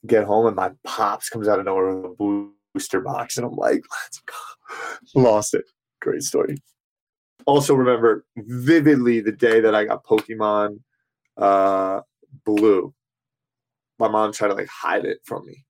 [0.05, 3.55] Get home and my pops comes out of nowhere with a booster box, and I'm
[3.55, 5.21] like, let's go.
[5.21, 5.65] Lost it.
[6.01, 6.57] Great story.
[7.45, 10.79] Also remember vividly the day that I got Pokemon
[11.37, 12.01] uh,
[12.45, 12.93] Blue.
[13.97, 15.65] My mom tried to like hide it from me.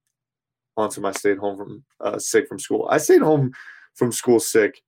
[0.76, 2.88] Once I stayed home from uh, sick from school.
[2.90, 3.52] I stayed home
[3.96, 4.82] from school sick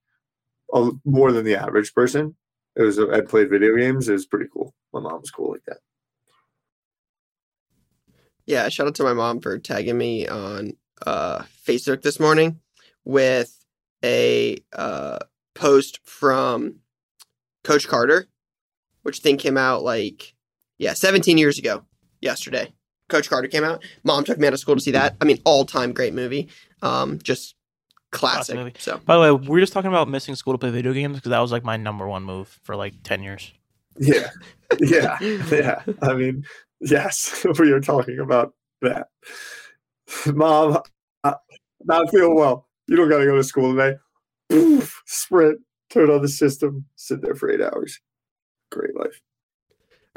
[1.04, 2.36] more than the average person.
[2.76, 4.08] It was I played video games.
[4.08, 4.74] It was pretty cool.
[4.92, 5.78] My mom was cool like that.
[8.46, 10.72] Yeah, shout out to my mom for tagging me on
[11.06, 12.60] uh, Facebook this morning
[13.04, 13.64] with
[14.04, 15.18] a uh,
[15.54, 16.76] post from
[17.62, 18.26] Coach Carter,
[19.02, 20.34] which thing came out like
[20.78, 21.84] yeah, 17 years ago
[22.20, 22.72] yesterday.
[23.08, 23.84] Coach Carter came out.
[24.02, 25.16] Mom took me out of school to see that.
[25.20, 26.48] I mean, all time great movie.
[26.80, 27.54] Um, just
[28.12, 28.56] classic.
[28.56, 28.74] movie.
[28.78, 31.30] So By the way, we're just talking about missing school to play video games because
[31.30, 33.52] that was like my number one move for like ten years.
[33.98, 34.30] Yeah,
[34.80, 35.82] yeah, yeah.
[36.00, 36.44] I mean,
[36.80, 39.08] yes, we are talking about that.
[40.26, 40.78] Mom,
[41.24, 41.34] I,
[41.84, 42.68] not feeling well.
[42.86, 43.96] You don't got to go to school today.
[44.48, 48.00] Poof, sprint, turn on the system, sit there for eight hours.
[48.70, 49.20] Great life.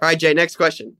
[0.02, 0.98] All right, Jay, next question.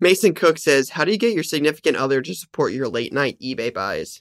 [0.00, 3.38] Mason Cook says, How do you get your significant other to support your late night
[3.40, 4.20] eBay buys?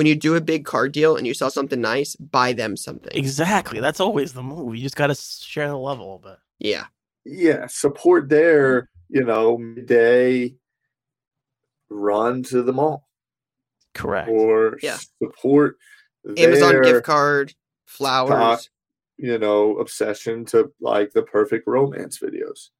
[0.00, 3.12] When you do a big card deal and you sell something nice, buy them something.
[3.14, 3.80] Exactly.
[3.80, 4.74] That's always the move.
[4.74, 6.38] You just got to share the love a little bit.
[6.58, 6.86] Yeah.
[7.26, 9.16] Yeah, support their, mm-hmm.
[9.16, 10.54] You know, midday
[11.90, 13.10] run to the mall
[13.92, 14.30] Correct.
[14.30, 14.96] or Yeah.
[15.22, 15.76] support
[16.38, 17.52] Amazon their, gift card,
[17.84, 18.70] flowers.
[19.18, 22.70] You know, obsession to like the perfect romance videos.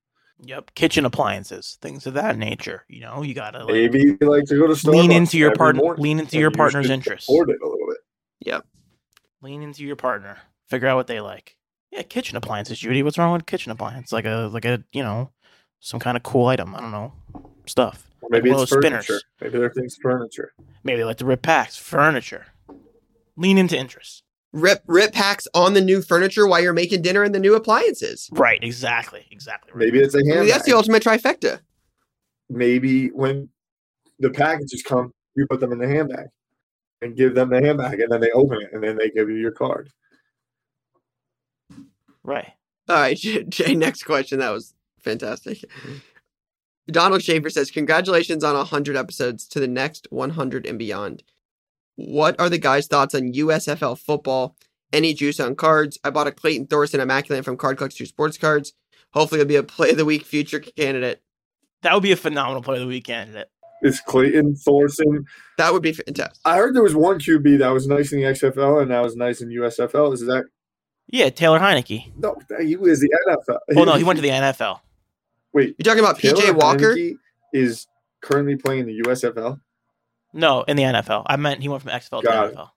[0.42, 0.74] Yep.
[0.74, 2.84] Kitchen appliances, things of that nature.
[2.88, 5.38] You know, you got to like, Maybe you like to go to Starbucks lean into
[5.38, 5.96] your partner.
[5.96, 7.26] Lean into your partner's should interests.
[7.26, 7.98] Support it a little bit.
[9.42, 10.38] Lean into your partner.
[10.68, 11.56] Figure out what they like.
[11.90, 13.02] Yeah, kitchen appliances, Judy.
[13.02, 14.12] What's wrong with kitchen appliance?
[14.12, 15.30] Like a like a you know
[15.80, 16.74] some kind of cool item.
[16.74, 17.12] I don't know
[17.66, 18.06] stuff.
[18.20, 19.02] Or maybe one of it's those furniture.
[19.02, 19.24] spinners.
[19.40, 20.52] Maybe they're things furniture.
[20.84, 22.46] Maybe they like to rip packs, furniture.
[23.36, 24.22] Lean into interests.
[24.52, 28.28] Rip rip packs on the new furniture while you're making dinner and the new appliances.
[28.32, 28.58] Right.
[28.62, 29.24] Exactly.
[29.30, 29.70] Exactly.
[29.72, 29.86] Right.
[29.86, 30.52] Maybe it's a I mean, handbag.
[30.52, 31.60] that's the ultimate trifecta.
[32.48, 33.48] maybe when
[34.18, 36.26] the packages come, you put them in the handbag
[37.00, 39.36] and give them the handbag, and then they open it, and then they give you
[39.36, 39.88] your card.
[42.22, 42.48] Right.
[42.88, 44.40] All right, Jay, Jay, next question.
[44.40, 45.58] That was fantastic.
[45.58, 45.94] Mm-hmm.
[46.88, 51.22] Donald Schaefer says, Congratulations on 100 episodes to the next 100 and beyond.
[52.06, 54.56] What are the guys' thoughts on USFL football?
[54.92, 55.98] Any juice on cards?
[56.02, 58.72] I bought a Clayton Thorson Immaculate from Card Collector Sports Cards.
[59.12, 61.20] Hopefully, it'll be a play of the week future candidate.
[61.82, 63.48] That would be a phenomenal play of the week candidate.
[63.82, 65.24] It's Clayton Thorson.
[65.58, 66.38] That would be fantastic.
[66.44, 69.16] I heard there was one QB that was nice in the XFL and that was
[69.16, 70.12] nice in USFL.
[70.12, 70.44] Is that
[71.06, 72.12] Yeah, Taylor Heinicke.
[72.18, 72.36] no?
[72.60, 73.58] He was the NFL.
[73.76, 74.80] Oh no, he went to the NFL.
[75.52, 76.94] Wait, You're talking about PJ Walker?
[76.94, 77.16] Heinicke
[77.52, 77.86] is
[78.20, 79.60] currently playing in the USFL.
[80.32, 81.24] No, in the NFL.
[81.26, 82.54] I meant he went from XFL Got to it.
[82.54, 82.70] NFL.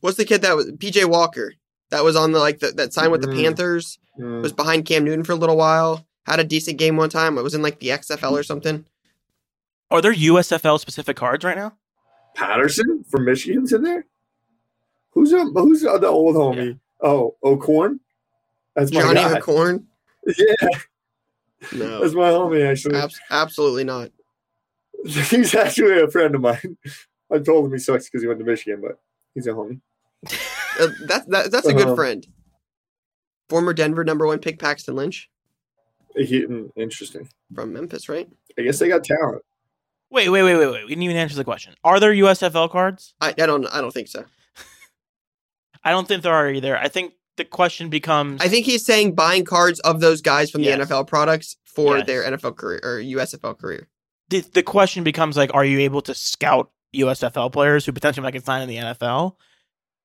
[0.00, 1.54] What's the kid that was PJ Walker?
[1.90, 3.42] That was on the like the, that signed with the Mm.
[3.42, 3.98] Panthers.
[4.16, 4.42] Hmm.
[4.42, 6.06] Was behind Cam Newton for a little while.
[6.26, 7.36] Had a decent game one time.
[7.38, 8.84] It was in like the XFL or something.
[9.90, 11.74] Are there USFL specific cards right now?
[12.34, 14.06] Patterson from Michigan's in there.
[15.10, 16.78] Who's um, who's the old homie?
[17.02, 18.00] Oh, O'Corn.
[18.74, 19.38] That's my Johnny guy.
[19.40, 19.84] McCorn?
[20.38, 20.68] Yeah,
[21.74, 22.64] No, that's my homie.
[22.70, 24.10] Actually, abs- absolutely not.
[25.30, 26.76] he's actually a friend of mine.
[27.32, 28.98] I told him he sucks because he went to Michigan, but
[29.34, 29.80] he's a homie.
[30.80, 31.94] Uh, that's that, that's a good Uh-huh.
[31.96, 32.26] friend.
[33.48, 35.28] Former Denver number one pick Paxton Lynch
[36.16, 37.28] He, mm, interesting.
[37.54, 38.28] from Memphis, right?
[38.58, 39.42] I guess they got talent.
[40.10, 40.84] Wait, wait, wait, wait, wait.
[40.84, 41.74] We didn't even answer the question.
[41.84, 43.14] Are there USFL cards?
[43.20, 44.24] I, I don't I don't think so.
[45.84, 46.76] I don't think there are either.
[46.76, 50.62] I think the question becomes I think he's saying buying cards of those guys from
[50.62, 50.78] Yes.
[50.86, 52.06] the NFL products for Yes.
[52.06, 53.88] their NFL career or USFL career.
[54.32, 58.32] The, the question becomes like, are you able to scout USFL players who potentially might
[58.32, 59.36] get signed in the NFL?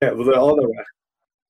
[0.02, 0.84] Yeah, well, the other way.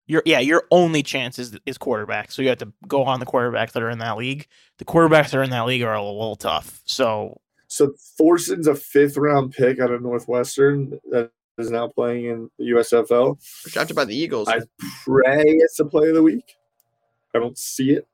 [0.09, 2.31] Your yeah, your only chance is is quarterback.
[2.31, 4.47] So you have to go on the quarterbacks that are in that league.
[4.77, 6.81] The quarterbacks that are in that league are a little tough.
[6.85, 12.49] So So Thorson's a fifth round pick out of Northwestern that is now playing in
[12.57, 13.37] the USFL.
[13.73, 14.47] Drafted by the Eagles.
[14.47, 14.61] I
[15.03, 16.55] pray it's the play of the week.
[17.35, 18.07] I don't see it.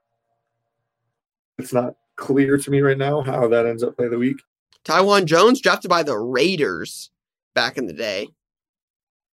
[1.60, 4.38] It's not clear to me right now how that ends up play of the week.
[4.86, 7.10] Taiwan Jones drafted by the Raiders
[7.56, 8.30] back in the day.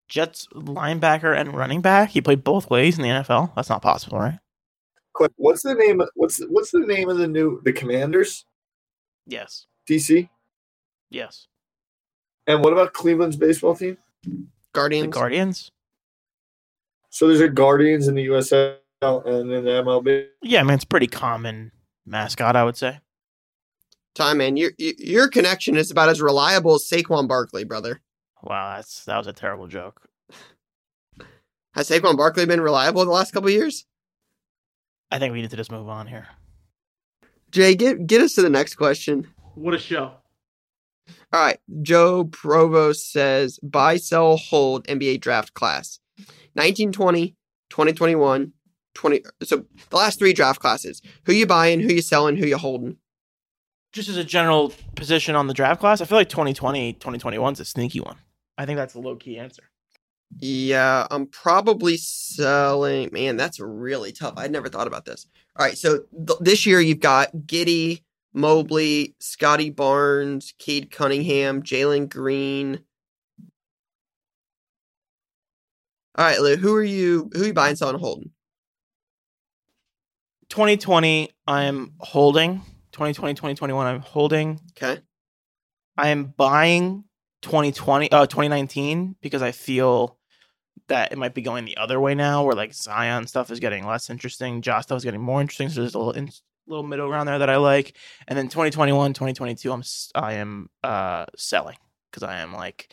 [0.08, 2.10] Jets linebacker and running back.
[2.10, 3.56] He played both ways in the NFL.
[3.56, 4.40] That's not possible, right?
[5.14, 6.02] Quick, what's the name?
[6.16, 8.46] What's what's the name of the new the Commanders
[9.26, 9.68] Yes.
[9.90, 10.30] DC?
[11.10, 11.48] Yes.
[12.48, 13.98] And what about Cleveland's baseball team?
[14.24, 15.14] The Guardians.
[15.14, 15.72] Guardians.
[17.10, 20.28] So there's a Guardians in the USL and in the MLB.
[20.42, 21.72] Yeah, I mean it's pretty common
[22.06, 23.00] mascot, I would say.
[24.16, 28.02] Time man, your your your connection is about as reliable as Saquon Barkley, brother.
[28.44, 30.08] Wow, that's that was a terrible joke.
[31.74, 33.86] Has Saquon Barkley been reliable the last couple of years?
[35.10, 36.28] I think we need to just move on here.
[37.50, 39.28] Jay, get get us to the next question.
[39.56, 40.12] What a show.
[41.32, 41.60] All right.
[41.82, 46.00] Joe Provost says buy, sell, hold NBA draft class.
[46.54, 47.36] 1920,
[47.70, 48.54] 2021,
[48.94, 49.22] 20.
[49.44, 51.02] So the last three draft classes.
[51.26, 52.98] Who you buying, who you selling, who you holding.
[53.94, 57.60] Just as a general position on the draft class, I feel like 2020, 2021 is
[57.60, 58.18] a sneaky one.
[58.58, 59.64] I think that's a low key answer.
[60.40, 63.10] Yeah, I'm probably selling.
[63.12, 64.34] Man, that's really tough.
[64.36, 65.28] I'd never thought about this.
[65.56, 68.02] All right, so th- this year you've got Giddey,
[68.34, 72.80] Mobley, Scottie Barnes, Cade Cunningham, Jalen Green.
[76.16, 77.30] All right, Lou, who are you?
[77.34, 78.32] Who are you buying, selling, holding?
[80.50, 82.62] 2020, I'm holding.
[82.94, 84.60] 2020, 2021, I'm holding.
[84.78, 85.02] Okay.
[85.98, 87.04] I am buying
[87.42, 90.18] 2020, uh, 2019 because I feel
[90.88, 93.86] that it might be going the other way now, where like Zion stuff is getting
[93.86, 95.70] less interesting, Josh stuff is getting more interesting.
[95.70, 96.30] So there's a little in,
[96.68, 97.96] little middle ground there that I like.
[98.28, 101.78] And then 2021, 2022, I'm s- I am uh selling
[102.12, 102.90] because I am like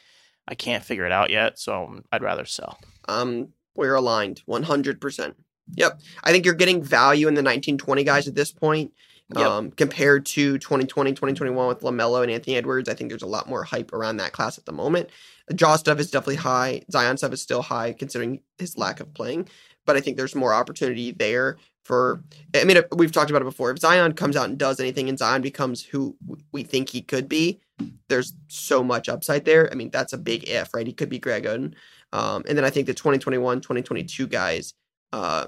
[0.49, 2.79] I can't figure it out yet, so I'd rather sell.
[3.09, 5.35] Um, we're aligned 100%.
[5.77, 6.01] Yep.
[6.25, 8.93] I think you're getting value in the 1920 guys at this point.
[9.37, 9.47] Yep.
[9.47, 13.49] Um, compared to 2020, 2021 with LaMelo and Anthony Edwards, I think there's a lot
[13.49, 15.11] more hype around that class at the moment.
[15.47, 16.83] The Ja stuff is definitely high.
[16.91, 19.49] Zion stuff is still high considering his lack of playing,
[19.87, 22.25] but I think there's more opportunity there for.
[22.57, 23.71] I mean, we've talked about it before.
[23.71, 26.17] If Zion comes out and does anything, and Zion becomes who
[26.51, 27.61] we think he could be,
[28.09, 29.71] there's so much upside there.
[29.71, 30.87] I mean, that's a big if, right?
[30.87, 31.75] He could be Greg Oden.
[32.13, 34.75] Um, and then I think the 2021, 2022 guys
[35.13, 35.47] uh,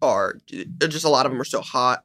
[0.00, 0.38] are
[0.78, 2.04] just a lot of them are so hot,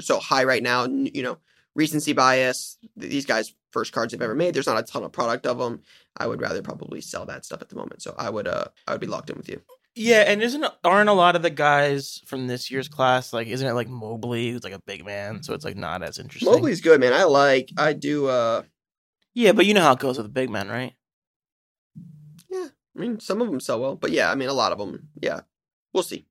[0.00, 0.86] so high right now.
[0.86, 1.38] You know,
[1.74, 2.78] recency bias.
[2.96, 4.54] These guys first cards they've ever made.
[4.54, 5.82] There's not a ton of product of them.
[6.16, 8.02] I would rather probably sell that stuff at the moment.
[8.02, 9.60] So I would uh I would be locked in with you.
[9.94, 13.66] Yeah, and isn't aren't a lot of the guys from this year's class like isn't
[13.66, 16.50] it like Mobley who's like a big man, so it's like not as interesting.
[16.50, 17.12] Mobley's good, man.
[17.12, 17.70] I like.
[17.76, 18.26] I do.
[18.28, 18.62] uh
[19.34, 20.94] Yeah, but you know how it goes with the big men, right?
[22.50, 22.68] Yeah.
[22.94, 25.08] I mean, some of them sell well, but yeah, I mean, a lot of them.
[25.20, 25.40] Yeah,
[25.94, 26.26] we'll see.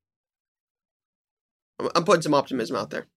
[1.80, 3.08] I'm, I'm putting some optimism out there.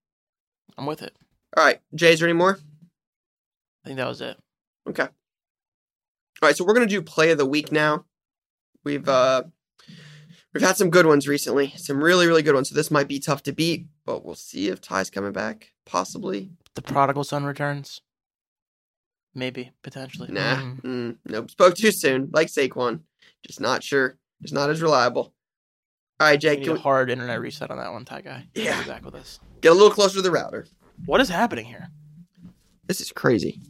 [0.77, 1.15] I'm with it.
[1.55, 2.59] All right, Jay, is there any more?
[3.83, 4.37] I think that was it.
[4.89, 5.03] Okay.
[5.03, 5.09] All
[6.41, 8.05] right, so we're gonna do play of the week now.
[8.83, 9.43] We've uh
[10.53, 12.69] we've had some good ones recently, some really really good ones.
[12.69, 15.71] So this might be tough to beat, but we'll see if Ty's coming back.
[15.85, 16.51] Possibly.
[16.73, 18.01] The prodigal son returns.
[19.33, 20.29] Maybe, potentially.
[20.31, 20.55] Nah.
[20.55, 20.81] Mm.
[20.81, 21.51] Mm, nope.
[21.51, 22.29] Spoke too soon.
[22.31, 23.01] Like Saquon,
[23.45, 24.17] just not sure.
[24.41, 25.33] Just not as reliable.
[26.19, 28.45] All right, We Jake, need can a hard internet reset on that one, Ty guy.
[28.55, 28.81] Yeah.
[28.83, 29.39] Be back with us.
[29.61, 30.65] get a little closer to the router?
[31.05, 31.89] What is happening here?
[32.87, 33.61] This is crazy.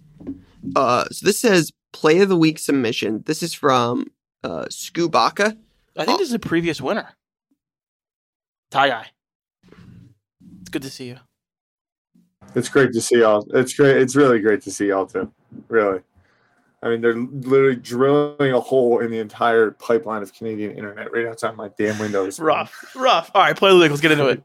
[0.76, 3.24] Uh, so this says play of the week submission.
[3.26, 4.08] This is from
[4.44, 5.58] uh Skubaka.
[5.98, 6.18] I think Oh.
[6.18, 7.08] this is a previous winner.
[8.70, 9.08] Ty guy.
[10.62, 11.18] It's good to see you.
[12.54, 13.48] It's great to see y'all.
[13.54, 13.98] It's great.
[13.98, 15.32] It's really great to see y'all too.
[15.68, 16.02] Really.
[16.86, 21.26] I mean, they're literally drilling a hole in the entire pipeline of Canadian internet right
[21.26, 22.40] outside my damn windows.
[22.40, 22.96] Rough.
[22.96, 23.32] Rough.
[23.34, 23.90] All right, play the league.
[23.90, 24.44] Let's get into it.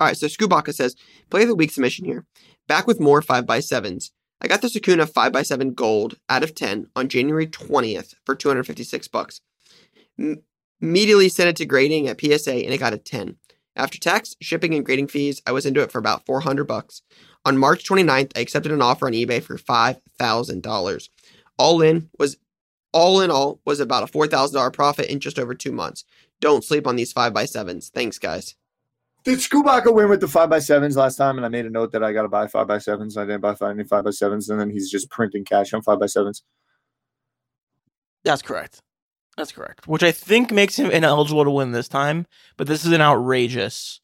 [0.00, 0.96] All right, so Skubaka says
[1.30, 2.26] play the week submission here.
[2.66, 4.10] Back with more five by sevens.
[4.40, 8.34] I got the Acuna five by seven gold out of ten on January twentieth for
[8.34, 9.42] two hundred fifty six bucks.
[10.18, 10.42] M-
[10.80, 13.36] immediately sent it to grading at PSA and it got a ten.
[13.76, 17.00] After tax, shipping, and grading fees, I was into it for about 400 bucks.
[17.44, 21.08] On March 29th, I accepted an offer on eBay for $5,000.
[21.58, 22.36] All in was
[22.92, 26.04] all in all was about a $4,000 profit in just over 2 months.
[26.40, 28.54] Don't sleep on these 5 by 7s Thanks guys.
[29.24, 31.36] Did Skubaka win with the five by sevens last time?
[31.36, 33.16] And I made a note that I got to buy five by sevens.
[33.16, 35.80] I didn't buy five- any five by sevens, and then he's just printing cash on
[35.80, 36.42] five by sevens.
[38.24, 38.82] That's correct.
[39.36, 39.86] That's correct.
[39.86, 42.26] Which I think makes him ineligible to win this time,
[42.56, 44.00] but this is an outrageous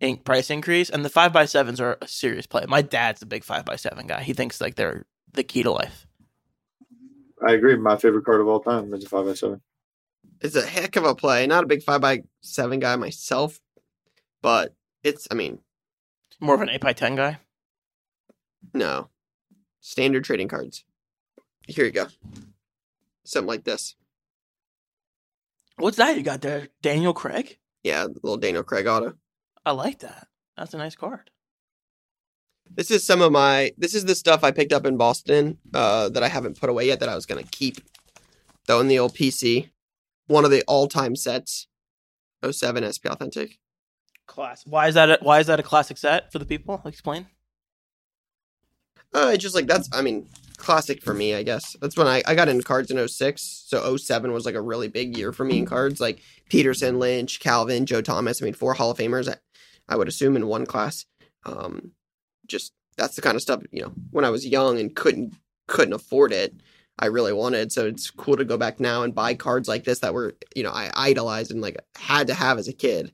[0.00, 2.64] in- price increase, and the five by sevens are a serious play.
[2.66, 4.22] My dad's a big five by seven guy.
[4.22, 6.06] He thinks like they're the key to life.
[7.46, 7.76] I agree.
[7.76, 9.60] My favorite card of all time is a five by seven.
[10.40, 11.46] It's a heck of a play.
[11.46, 13.60] Not a big 5 by 7 guy myself,
[14.40, 15.58] but it's I mean,
[16.40, 17.38] More of an eight by ten guy.
[18.72, 19.08] no.
[19.82, 20.84] Standard trading cards.
[21.66, 22.06] Here you go.
[23.24, 23.94] Something like this.
[25.76, 27.58] What's that you got there, Daniel Craig?
[27.82, 29.14] Yeah, little Daniel Craig auto.
[29.64, 30.28] I like that.
[30.56, 31.30] That's a nice card.
[32.72, 36.08] This is some of my this is the stuff I picked up in Boston uh,
[36.10, 37.78] that I haven't put away yet that I was gonna keep.
[38.66, 39.70] Though in the old PC.
[40.26, 41.66] One of the all time sets.
[42.48, 43.58] 07 SP Authentic.
[44.26, 44.64] Class.
[44.64, 45.10] Why is that?
[45.10, 46.80] A, why is that a classic set for the people?
[46.84, 47.26] Explain.
[49.12, 51.74] Uh it's just like that's I mean, classic for me, I guess.
[51.80, 53.64] That's when I, I got into cards in 06.
[53.66, 56.00] So 07 was like a really big year for me in cards.
[56.00, 58.40] Like Peterson, Lynch, Calvin, Joe Thomas.
[58.40, 59.34] I mean, four Hall of Famers,
[59.90, 61.06] I, would assume in one class.
[61.44, 61.92] Um
[62.46, 65.34] just that's the kind of stuff, you know, when I was young and couldn't
[65.68, 66.54] couldn't afford it,
[66.98, 67.72] I really wanted.
[67.72, 70.62] So it's cool to go back now and buy cards like this that were, you
[70.62, 73.12] know, I idolized and like had to have as a kid.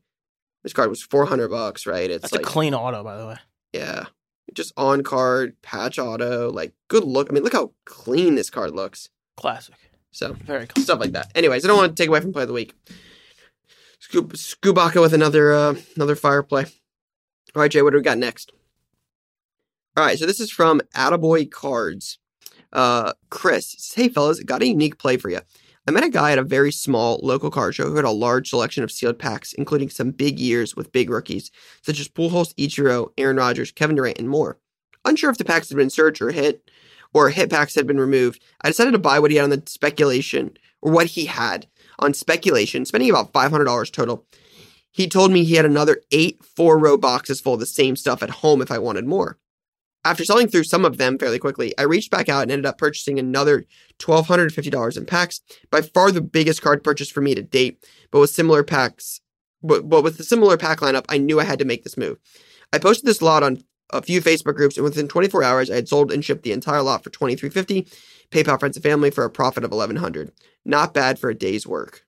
[0.63, 2.11] This card was 400 bucks, right?
[2.11, 3.37] It's That's like a clean auto, by the way.
[3.73, 4.07] yeah,
[4.55, 7.29] just on card patch auto, like good look.
[7.31, 9.09] I mean, look how clean this card looks.
[9.37, 9.77] Classic.
[10.11, 10.83] So Very cool.
[10.83, 11.31] stuff like that.
[11.37, 12.75] Anyways, I don't want to take away from play of the week.
[14.09, 16.67] Scoop Skubaka with another uh, another fire play.
[17.57, 18.53] All right, Jay, what do we got next?
[19.97, 22.21] All right, so this is from Attaboy Cards.
[22.73, 25.41] Uh, Chris says, "Hey fellas, got a unique play for you.
[25.89, 28.49] I met a guy at a very small local card show who had a large
[28.49, 31.51] selection of sealed packs, including some big years with big rookies
[31.83, 34.61] such as Pujols, Ichiro, Aaron Rodgers, Kevin Durant, and more.
[35.05, 36.71] Unsure if the packs had been searched or hit,
[37.13, 38.41] or hit packs had been removed.
[38.61, 41.67] I decided to buy what he had on the speculation, or what he had
[41.99, 44.27] on speculation, spending about $500 total.
[44.91, 48.23] He told me he had another eight four row boxes full of the same stuff
[48.23, 49.39] at home if I wanted more.
[50.07, 52.79] After selling through some of them fairly quickly, I reached back out and ended up
[52.79, 53.65] purchasing another
[53.99, 58.31] $1,250 in packs, by far the biggest card purchase for me to date, but with
[58.31, 59.21] similar packs.
[59.63, 62.19] But, but with the similar pack lineup, I knew I had to make this move.
[62.73, 65.89] I posted this lot on a few Facebook groups, and within 24 hours, I had
[65.89, 67.89] sold and shipped the entire lot for 2350
[68.31, 70.33] PayPal friends and family for a profit of 1100
[70.65, 72.05] Not bad for a day's work.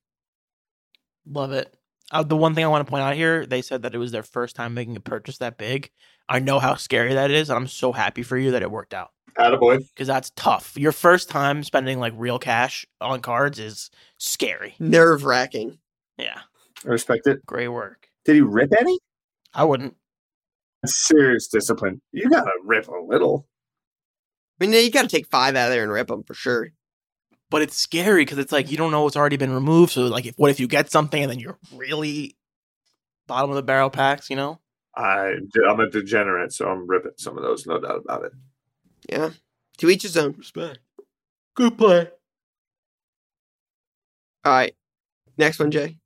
[1.26, 1.74] Love it.
[2.10, 4.12] Uh, the one thing I want to point out here, they said that it was
[4.12, 5.90] their first time making a purchase that big.
[6.28, 8.94] I know how scary that is, and I'm so happy for you that it worked
[8.94, 9.78] out Attaboy.
[9.88, 10.72] because that's tough.
[10.76, 14.74] Your first time spending like real cash on cards is scary.
[14.78, 15.78] Nerve wracking.
[16.16, 16.40] Yeah,
[16.84, 17.44] I respect it.
[17.44, 18.08] great work.
[18.24, 18.98] Did he rip any?
[19.54, 19.94] I wouldn't.
[20.86, 22.00] Serious discipline.
[22.12, 23.46] You gotta rip a little.
[24.60, 26.70] I mean, you got to take five out of there and rip them for sure.
[27.50, 29.92] but it's scary because it's like you don't know what's already been removed.
[29.92, 32.36] So like, if, what if you get something and then you're really
[33.26, 34.30] bottom of the barrel packs?
[34.30, 34.60] You know,
[34.96, 35.34] I,
[35.68, 38.32] I'm a degenerate, so I'm ripping some of those, no doubt about it.
[39.08, 39.30] Yeah.
[39.78, 40.34] To each his own.
[40.36, 40.80] respect.
[41.54, 42.08] Good play.
[44.44, 44.74] All right.
[45.36, 45.98] Next one, Jay.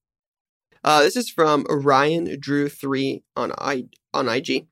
[0.84, 4.66] Uh, this is from Ryan Drew three on I on IG.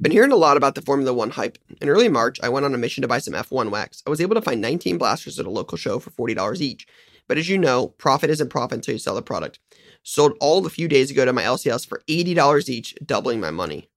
[0.00, 1.58] Been hearing a lot about the Formula One hype.
[1.80, 4.02] In early March, I went on a mission to buy some F1 wax.
[4.06, 6.86] I was able to find 19 blasters at a local show for $40 each.
[7.28, 9.58] But as you know, profit isn't profit until you sell the product.
[10.02, 13.90] Sold all a few days ago to my LCS for $80 each, doubling my money.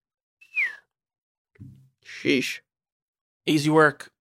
[2.06, 2.60] Sheesh.
[3.46, 4.12] Easy work.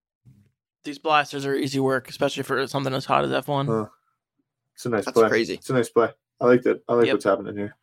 [0.85, 3.67] These blasters are easy work, especially for something as hot as F1.
[3.67, 3.87] Huh.
[4.75, 5.29] It's a nice That's play.
[5.29, 5.55] crazy.
[5.55, 6.11] It's a nice play.
[6.41, 6.83] I like that.
[6.89, 7.15] I like Yep.
[7.15, 7.77] what's happening here.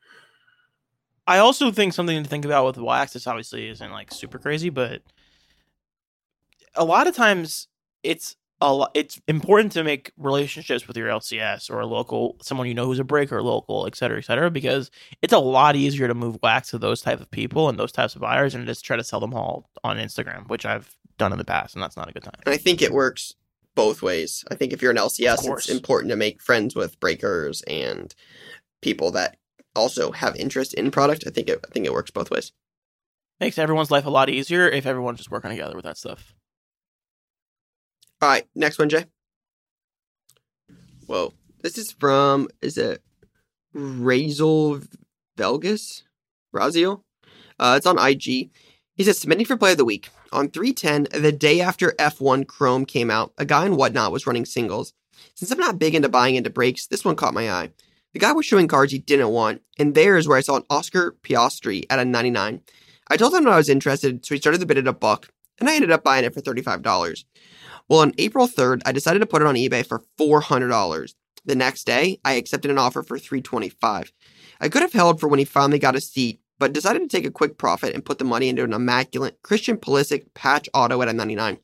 [1.30, 3.14] I also think something to think about with wax.
[3.14, 5.04] This obviously isn't like super crazy, but
[6.74, 7.68] a lot of times
[8.02, 8.90] it's a lot.
[8.96, 12.98] It's important to make relationships with your LCS or a local someone you know who's
[12.98, 14.90] a breaker, local, et cetera, et cetera, because
[15.22, 18.16] it's a lot easier to move wax to those type of people and those types
[18.16, 21.38] of buyers, and just try to sell them all on Instagram, which I've done in
[21.38, 22.42] the past, and that's not a good time.
[22.48, 23.36] And I think it works
[23.76, 24.44] both ways.
[24.50, 28.16] I think if you're an LCS, it's important to make friends with breakers and
[28.82, 29.38] people that
[29.76, 31.24] also have interest in product.
[31.28, 32.52] I think it, I think it works both ways.
[33.40, 36.34] Makes everyone's life a lot easier if everyone's just working together with that stuff.
[38.22, 39.06] All right, next one, Jay.
[41.08, 43.02] Whoa, this is from is it
[43.74, 44.86] Razel
[45.38, 46.04] Velgas?
[46.54, 47.02] Razio?
[47.58, 48.50] Uh, it's on IG.
[48.96, 52.86] He says submitting for play of the week on 310, the day after F1 Chrome
[52.86, 53.34] came out.
[53.38, 54.94] A guy in Whatnot was running singles.
[55.36, 57.72] Since I'm not big into buying into breaks, this one caught my eye.
[58.14, 60.64] The guy was showing cards he didn't want, and there is where I saw an
[60.70, 62.62] Oscar Piastri at a 99.
[63.08, 65.30] I told him I was interested, so he started the bid at a buck,
[65.60, 67.26] and I ended up buying it for $35.
[67.88, 71.14] Well, on April 3rd, I decided to put it on eBay for $400.
[71.46, 74.12] The next day, I accepted an offer for 325.
[74.60, 77.26] I could have held for when he finally got a seat, but decided to take
[77.26, 81.08] a quick profit and put the money into an immaculate Christian Pulisic patch auto at
[81.08, 81.58] a 99.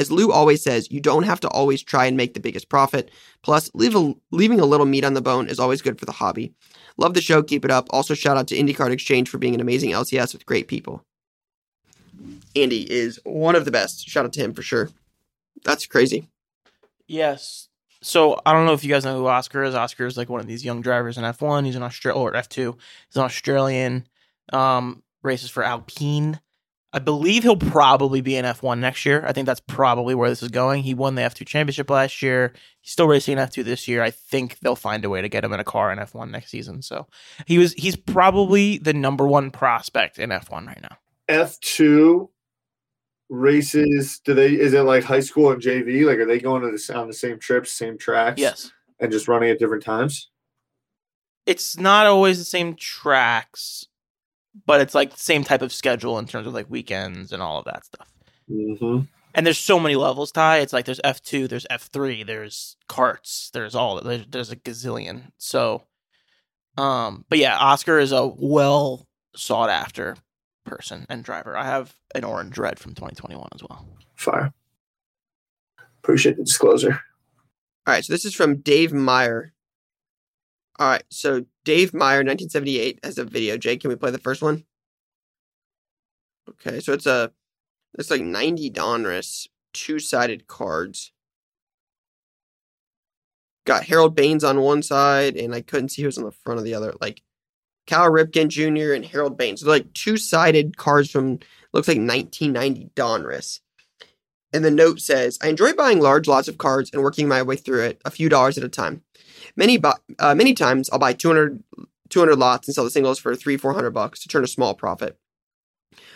[0.00, 3.10] As Lou always says, you don't have to always try and make the biggest profit.
[3.42, 6.12] Plus, leave a, leaving a little meat on the bone is always good for the
[6.12, 6.54] hobby.
[6.96, 7.86] Love the show, keep it up.
[7.90, 11.04] Also, shout out to IndyCard Exchange for being an amazing LCS with great people.
[12.56, 14.08] Andy is one of the best.
[14.08, 14.88] Shout out to him for sure.
[15.64, 16.30] That's crazy.
[17.06, 17.68] Yes.
[18.00, 19.74] So I don't know if you guys know who Oscar is.
[19.74, 21.66] Oscar is like one of these young drivers in F1.
[21.66, 22.74] He's an Australian or F2.
[23.08, 24.06] He's an Australian.
[24.50, 26.40] Um, races for Alpine.
[26.92, 29.24] I believe he'll probably be in F1 next year.
[29.24, 30.82] I think that's probably where this is going.
[30.82, 32.52] He won the F2 championship last year.
[32.80, 34.02] He's still racing F2 this year.
[34.02, 36.50] I think they'll find a way to get him in a car in F1 next
[36.50, 36.82] season.
[36.82, 37.06] So
[37.46, 40.96] he was he's probably the number one prospect in F1 right now.
[41.28, 42.28] F2
[43.28, 46.04] races, do they is it like high school and JV?
[46.04, 48.40] Like are they going to the on the same trips, same tracks?
[48.40, 48.72] Yes.
[48.98, 50.30] And just running at different times?
[51.46, 53.86] it's not always the same tracks,
[54.66, 57.58] but it's like the same type of schedule in terms of like weekends and all
[57.58, 58.08] of that stuff.
[58.50, 59.00] Mm-hmm.
[59.34, 60.58] And there's so many levels, Ty.
[60.58, 64.56] It's like there's F two, there's F three, there's karts, there's all there's, there's a
[64.56, 65.30] gazillion.
[65.38, 65.84] So
[66.76, 69.06] Um, but yeah, Oscar is a well
[69.36, 70.16] sought after
[70.64, 71.56] person and driver.
[71.56, 73.86] I have an orange red from 2021 as well.
[74.16, 74.52] Fire.
[76.02, 77.00] Appreciate the disclosure.
[77.86, 79.52] All right, so this is from Dave Meyer.
[80.80, 83.58] All right, so Dave Meyer, 1978, has a video.
[83.58, 84.64] Jake, can we play the first one?
[86.48, 87.32] Okay, so it's a
[87.98, 91.12] it's like 90 Donruss, two sided cards.
[93.66, 96.58] Got Harold Baines on one side, and I couldn't see who was on the front
[96.58, 96.94] of the other.
[96.98, 97.22] Like
[97.86, 98.94] Cal Ripken Jr.
[98.94, 99.60] and Harold Baines.
[99.60, 101.40] So they're like two sided cards from
[101.74, 103.60] looks like 1990 Donruss.
[104.50, 107.56] And the note says, I enjoy buying large lots of cards and working my way
[107.56, 109.02] through it a few dollars at a time.
[109.60, 109.78] Many
[110.18, 111.62] uh, many times I'll buy 200,
[112.08, 115.18] 200 lots and sell the singles for three, 400 bucks to turn a small profit.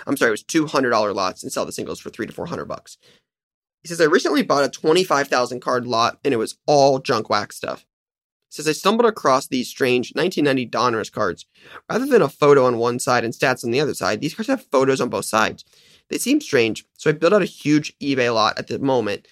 [0.06, 2.96] I'm sorry, it was $200 lots and sell the singles for three to 400 bucks.
[3.82, 7.56] He says, I recently bought a 25,000 card lot and it was all junk wax
[7.56, 7.80] stuff.
[8.48, 11.44] He says, I stumbled across these strange 1990 Donruss cards.
[11.90, 14.48] Rather than a photo on one side and stats on the other side, these cards
[14.48, 15.66] have photos on both sides.
[16.08, 19.28] They seem strange, so I built out a huge eBay lot at the moment.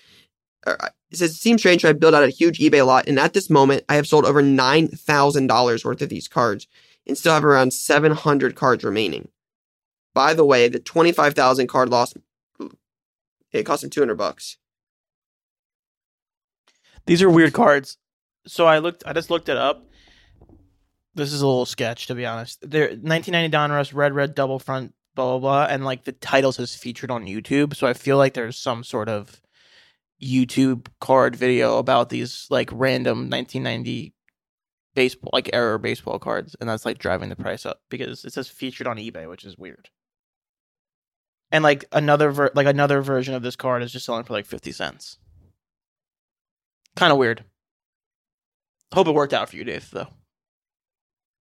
[0.66, 3.34] Uh, It says, it seems strange, I built out a huge eBay lot, and at
[3.34, 6.66] this moment, I have sold over $9,000 worth of these cards
[7.06, 9.28] and still have around 700 cards remaining.
[10.14, 12.14] By the way, the 25,000 card loss,
[13.50, 14.56] it cost him 200 bucks.
[17.06, 17.98] These are weird cards.
[18.46, 19.02] So I looked.
[19.06, 19.86] I just looked it up.
[21.14, 22.58] This is a little sketch, to be honest.
[22.62, 26.74] They're 1990 Donruss, red, red, double front, blah blah blah, and like the title says
[26.74, 27.76] featured on YouTube.
[27.76, 29.41] So I feel like there's some sort of
[30.22, 34.14] YouTube card video about these like random 1990
[34.94, 38.48] baseball, like error baseball cards, and that's like driving the price up because it says
[38.48, 39.88] featured on eBay, which is weird.
[41.50, 44.46] And like another ver- like another version of this card is just selling for like
[44.46, 45.18] 50 cents.
[46.96, 47.44] Kind of weird.
[48.94, 50.08] Hope it worked out for you, Dave, though.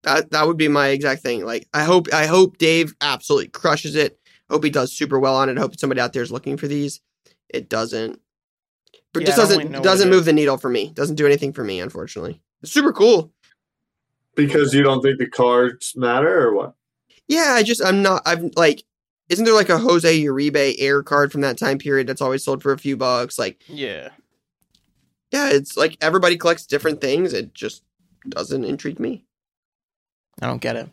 [0.03, 1.45] That that would be my exact thing.
[1.45, 4.17] Like I hope I hope Dave absolutely crushes it.
[4.49, 5.57] Hope he does super well on it.
[5.57, 7.01] Hope somebody out there is looking for these.
[7.49, 8.19] It doesn't.
[9.13, 10.25] But Yeah, just doesn't really doesn't move is.
[10.25, 10.91] the needle for me.
[10.93, 12.41] Doesn't do anything for me, unfortunately.
[12.61, 13.31] It's super cool.
[14.35, 16.73] Because you don't think the cards matter or what?
[17.27, 18.83] Yeah, I just I'm not I'm like
[19.29, 22.61] isn't there like a Jose Uribe air card from that time period that's always sold
[22.61, 23.39] for a few bucks?
[23.39, 24.09] Like, Yeah.
[25.31, 27.31] yeah, it's like everybody collects different things.
[27.31, 27.83] It just
[28.27, 29.23] doesn't intrigue me.
[30.41, 30.89] I don't get it.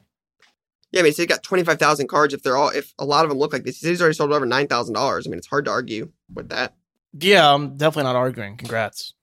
[0.93, 2.33] Yeah, I mean, so they got twenty five thousand cards.
[2.33, 4.47] If they're all, if a lot of them look like this, he's already sold over
[4.47, 5.27] nine thousand dollars.
[5.27, 6.75] I mean, it's hard to argue with that.
[7.21, 8.57] Yeah, I'm definitely not arguing.
[8.57, 9.15] Congrats.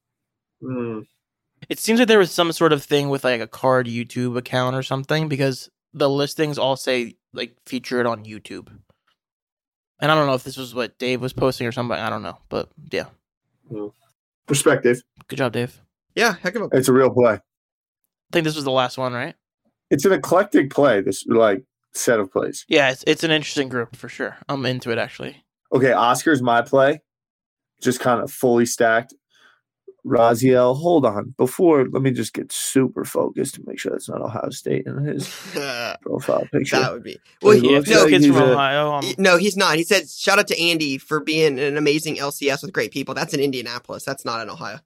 [0.61, 1.01] Hmm.
[1.69, 4.75] It seems like there was some sort of thing with like a card YouTube account
[4.75, 8.67] or something because the listings all say like featured on YouTube.
[9.99, 11.97] And I don't know if this was what Dave was posting or something.
[11.97, 13.05] I don't know, but yeah,
[14.45, 15.01] Perspective.
[15.27, 15.81] good job, Dave.
[16.15, 17.33] Yeah, heck of a It's a real play.
[17.33, 17.39] I
[18.31, 19.35] think this was the last one, right?
[19.89, 21.01] It's an eclectic play.
[21.01, 22.65] This like set of plays.
[22.67, 24.37] Yeah, it's it's an interesting group for sure.
[24.49, 25.43] I'm into it actually.
[25.73, 27.01] Okay, Oscar's my play.
[27.81, 29.13] Just kind of fully stacked.
[30.05, 31.33] Raziel, hold on.
[31.35, 35.03] Before, let me just get super focused to make sure that's not Ohio State in
[35.03, 35.27] his
[36.03, 36.79] profile picture.
[36.79, 37.17] That would be.
[37.41, 38.91] Well, he, no, like he's from a- Ohio.
[38.93, 39.77] Um, no, he's not.
[39.77, 43.33] He said, "Shout out to Andy for being an amazing LCS with great people." That's
[43.33, 44.05] in Indianapolis.
[44.05, 44.79] That's not in Ohio.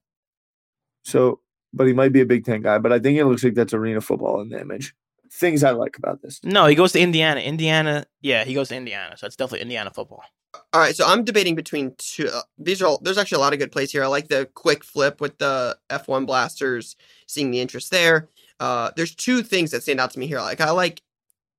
[1.04, 1.42] So,
[1.74, 2.78] but he might be a Big Ten guy.
[2.78, 4.96] But I think it looks like that's arena football in the image.
[5.32, 6.40] Things I like about this.
[6.46, 7.42] no, he goes to Indiana.
[7.42, 10.24] Indiana, yeah, he goes to Indiana, so that's definitely Indiana football.
[10.54, 12.28] All right, so I'm debating between two.
[12.28, 13.00] Uh, these are all.
[13.04, 14.04] There's actually a lot of good plays here.
[14.04, 16.96] I like the quick flip with the F1 blasters,
[17.28, 18.30] seeing the interest there.
[18.60, 20.40] Uh, there's two things that stand out to me here.
[20.40, 21.02] Like I like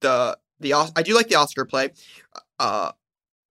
[0.01, 1.91] the the I do like the Oscar play.
[2.59, 2.93] Uh,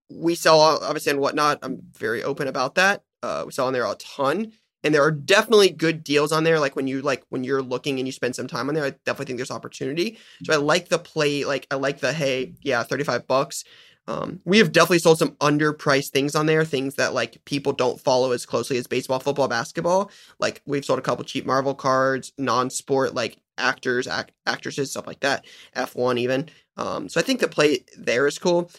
[0.10, 1.60] we sell obviously and whatnot.
[1.62, 3.04] I'm very open about that.
[3.24, 4.52] Uh, we sell on there a ton,
[4.84, 6.60] and there are definitely good deals on there.
[6.60, 8.92] Like when you like when you're looking and you spend some time on there, I
[9.06, 10.18] definitely think there's opportunity.
[10.44, 11.46] So I like the play.
[11.46, 13.64] Like I like the hey, yeah, 35 bucks.
[14.10, 18.02] Um, we have definitely sold some underpriced things on there, things that like people don't
[18.02, 20.10] follow as closely as baseball, football, basketball.
[20.40, 25.20] Like we've sold a couple cheap Marvel cards, non-sport like actors, act- actresses, stuff like
[25.20, 25.46] that.
[25.76, 26.50] F1 even.
[26.76, 28.72] Um, so I think the play there is cool.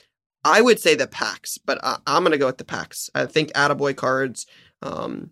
[0.45, 3.09] I would say the packs, but I- I'm gonna go with the packs.
[3.15, 4.47] I think Attaboy cards.
[4.83, 5.31] Um,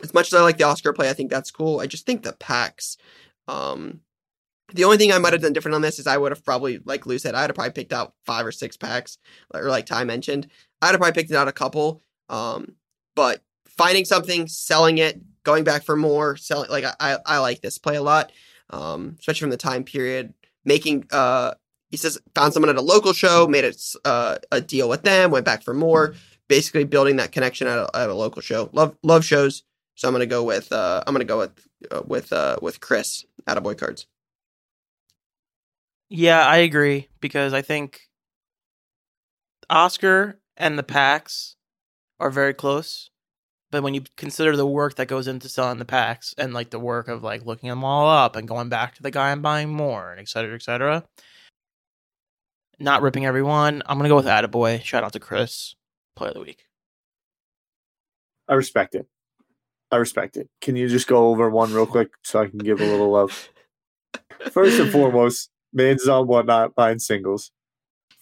[0.00, 1.80] as much as I like the Oscar play, I think that's cool.
[1.80, 2.98] I just think the packs.
[3.48, 4.00] Um,
[4.72, 6.80] the only thing I might have done different on this is I would have probably,
[6.84, 9.18] like Lou said, I'd have probably picked out five or six packs,
[9.52, 10.48] or like Ty mentioned.
[10.80, 12.00] I'd have probably picked out a couple.
[12.28, 12.76] Um,
[13.14, 17.78] but finding something, selling it, going back for more, selling like I, I, like this
[17.78, 18.32] play a lot.
[18.70, 20.32] Um, especially from the time period.
[20.64, 21.54] Making uh
[21.90, 25.30] he says found someone at a local show, made a, uh, a deal with them,
[25.30, 26.14] went back for more,
[26.48, 28.70] basically building that connection at a, at a local show.
[28.72, 29.62] Love love shows,
[29.94, 33.26] so I'm gonna go with uh I'm gonna go with uh, with uh with Chris
[33.46, 34.06] Attaboy cards.
[36.16, 38.02] Yeah, I agree because I think
[39.68, 41.56] Oscar and the packs
[42.20, 43.10] are very close.
[43.72, 46.78] But when you consider the work that goes into selling the packs and like the
[46.78, 49.70] work of like looking them all up and going back to the guy and buying
[49.70, 51.02] more and et cetera, et cetera,
[52.78, 54.84] not ripping everyone, I'm gonna go with Attaboy.
[54.84, 55.74] Shout out to Chris,
[56.14, 56.66] play of the week.
[58.48, 59.08] I respect it.
[59.90, 60.48] I respect it.
[60.60, 63.48] Can you just go over one real quick so I can give a little love?
[64.52, 67.50] First and foremost, man's on whatnot buying singles,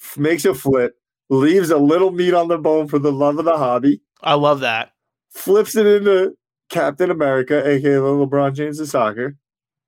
[0.01, 0.97] F- makes a flip,
[1.29, 4.61] leaves a little meat on the bone for the love of the hobby, I love
[4.61, 4.93] that.
[5.31, 6.37] flips it into
[6.69, 9.37] Captain America, aka LeBron James of soccer,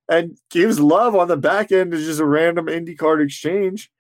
[0.09, 3.91] and gives love on the back end to just a random indie card exchange.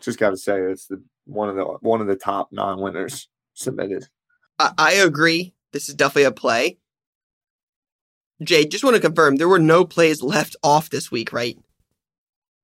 [0.00, 4.08] Just got to say, it's the one of the one of the top non-winners submitted.
[4.58, 5.54] I, I agree.
[5.72, 6.78] This is definitely a play.
[8.42, 11.56] Jay, just want to confirm there were no plays left off this week, right?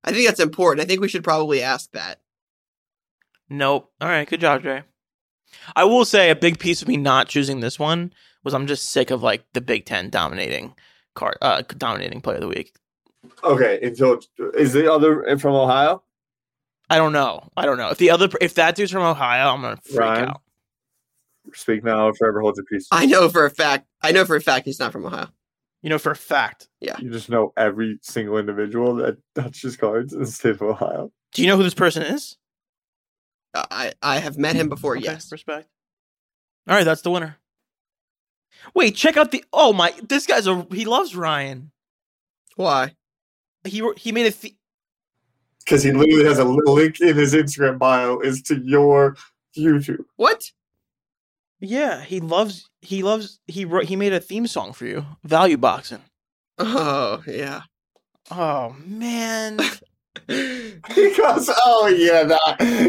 [0.03, 0.83] I think that's important.
[0.83, 2.19] I think we should probably ask that.
[3.49, 3.91] Nope.
[3.99, 4.83] All right, good job, Jay.
[5.75, 8.91] I will say a big piece of me not choosing this one was I'm just
[8.91, 10.75] sick of like the Big Ten dominating
[11.15, 12.73] card, uh, dominating player of the week.
[13.43, 14.19] Okay, until
[14.53, 16.03] is the other from Ohio?
[16.89, 17.49] I don't know.
[17.57, 20.29] I don't know if the other if that dude's from Ohio, I'm gonna freak Ryan?
[20.29, 20.41] out.
[21.53, 22.87] Speak now or forever hold your peace.
[22.91, 23.87] I know for a fact.
[24.01, 25.29] I know for a fact he's not from Ohio.
[25.81, 26.67] You know for a fact.
[26.81, 26.97] Yeah.
[26.99, 31.11] You just know every single individual that touches cards in the state of Ohio.
[31.33, 32.37] Do you know who this person is?
[33.53, 34.95] Uh, I I have met him before.
[34.97, 35.31] Okay, yes.
[35.31, 35.67] respect.
[36.67, 37.37] All right, that's the winner.
[38.75, 39.43] Wait, check out the.
[39.53, 39.93] Oh my!
[40.07, 40.67] This guy's a.
[40.71, 41.71] He loves Ryan.
[42.55, 42.93] Why?
[43.63, 44.31] He he made a.
[44.31, 44.55] Th-
[45.59, 49.15] Because he literally has a link in his Instagram bio is to your
[49.57, 50.03] YouTube.
[50.17, 50.51] What?
[51.59, 52.69] Yeah, he loves.
[52.81, 53.39] He loves.
[53.47, 53.85] He wrote.
[53.85, 55.05] He made a theme song for you.
[55.23, 56.01] Value boxing.
[56.57, 57.61] Oh yeah.
[58.31, 59.59] Oh man.
[60.27, 62.39] Because oh yeah, that,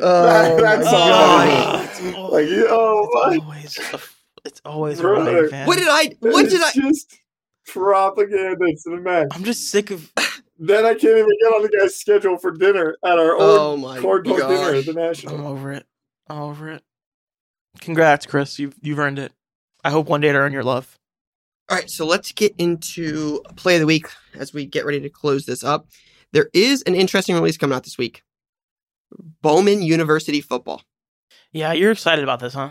[0.02, 2.32] Oh, that that's something God.
[2.32, 3.94] like oh my it's always.
[3.94, 4.00] A,
[4.44, 5.48] it's always Brother.
[5.50, 6.16] Ryan what did I?
[6.20, 6.70] What did I?
[6.72, 7.18] Just
[7.66, 9.28] propaganda to the max.
[9.32, 10.12] I'm just sick of.
[10.58, 13.80] Then I can't even get on the guy's schedule for dinner at our Oh own
[13.80, 15.86] my card dinner at the I'm over it.
[16.28, 16.82] I'm over it.
[17.78, 18.58] Congrats, Chris.
[18.58, 19.32] You've you've earned it.
[19.84, 20.98] I hope one day to earn your love.
[21.68, 25.08] All right, so let's get into play of the week as we get ready to
[25.08, 25.86] close this up.
[26.32, 28.22] There is an interesting release coming out this week.
[29.40, 30.82] Bowman University football.
[31.52, 32.70] Yeah, you're excited about this, huh?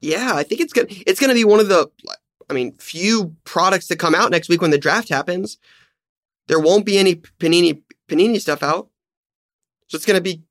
[0.00, 1.90] Yeah, I think it's gonna it's gonna be one of the
[2.50, 5.58] I mean, few products that come out next week when the draft happens.
[6.48, 8.88] There won't be any Panini Panini stuff out.
[9.88, 10.42] So it's gonna be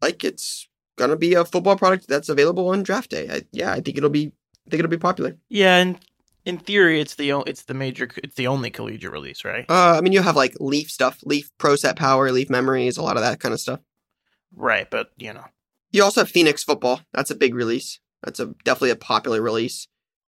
[0.00, 0.65] like it's
[0.96, 3.28] gonna be a football product that's available on draft day.
[3.30, 4.32] I, yeah, I think it'll be
[4.66, 5.36] I think it'll be popular.
[5.48, 5.98] Yeah, and
[6.44, 9.64] in theory, it's the it's the major it's the only collegiate release, right?
[9.68, 13.02] Uh, I mean, you'll have like Leaf stuff, Leaf Pro Set Power, Leaf Memories, a
[13.02, 13.80] lot of that kind of stuff.
[14.54, 15.44] Right, but you know,
[15.92, 17.00] You also have Phoenix Football.
[17.12, 18.00] That's a big release.
[18.22, 19.88] That's a definitely a popular release.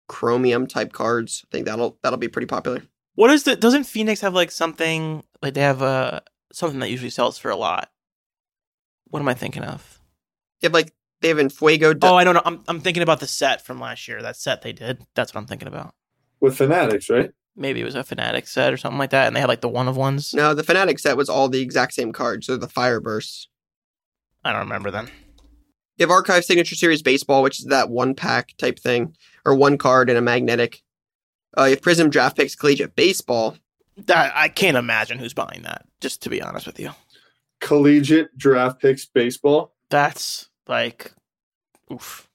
[0.07, 1.43] Chromium type cards.
[1.45, 2.83] I think that'll that'll be pretty popular.
[3.15, 3.55] what is the?
[3.55, 6.19] Doesn't Phoenix have like something like they have uh
[6.53, 7.89] something that usually sells for a lot?
[9.09, 9.94] What am I thinking of?
[10.65, 11.93] You have like they have in Fuego.
[11.93, 12.41] d- Oh, I don't know.
[12.43, 14.21] I'm I'm thinking about the set from last year.
[14.23, 15.05] That set they did.
[15.13, 15.93] That's what I'm thinking about.
[16.39, 17.29] With Fanatics, right?
[17.55, 19.69] Maybe it was a Fanatics set or something like that, and they had like the
[19.69, 20.33] one of ones.
[20.33, 22.47] No, the Fanatics set was all the exact same cards.
[22.47, 23.47] They're the Fire Bursts.
[24.43, 25.07] I don't remember them.
[25.97, 29.77] You have Archive Signature Series Baseball, which is that one pack type thing, or one
[29.77, 30.81] card and a magnetic.
[31.57, 33.55] Uh, you have Prizm Draft Picks Collegiate Baseball.
[33.97, 35.85] That I can't imagine who's buying that.
[36.01, 36.89] Just to be honest with you,
[37.61, 39.73] Collegiate draft picks baseball.
[39.89, 41.11] that's like,
[41.91, 42.29] oof.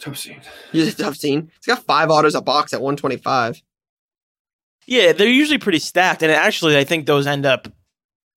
[0.00, 0.42] Tough scene.
[0.72, 1.50] It's a tough scene.
[1.56, 3.62] It's got five autos a box at 125.
[4.86, 7.68] Yeah, they're usually pretty stacked, and actually, I think those end up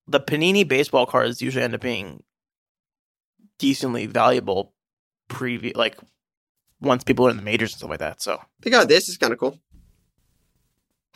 [0.07, 2.23] the Panini baseball cards usually end up being
[3.59, 4.73] decently valuable.
[5.27, 5.97] Previous, like
[6.79, 8.21] once people are in the majors and stuff like that.
[8.21, 9.09] So They got this.
[9.09, 9.59] It's kind of cool.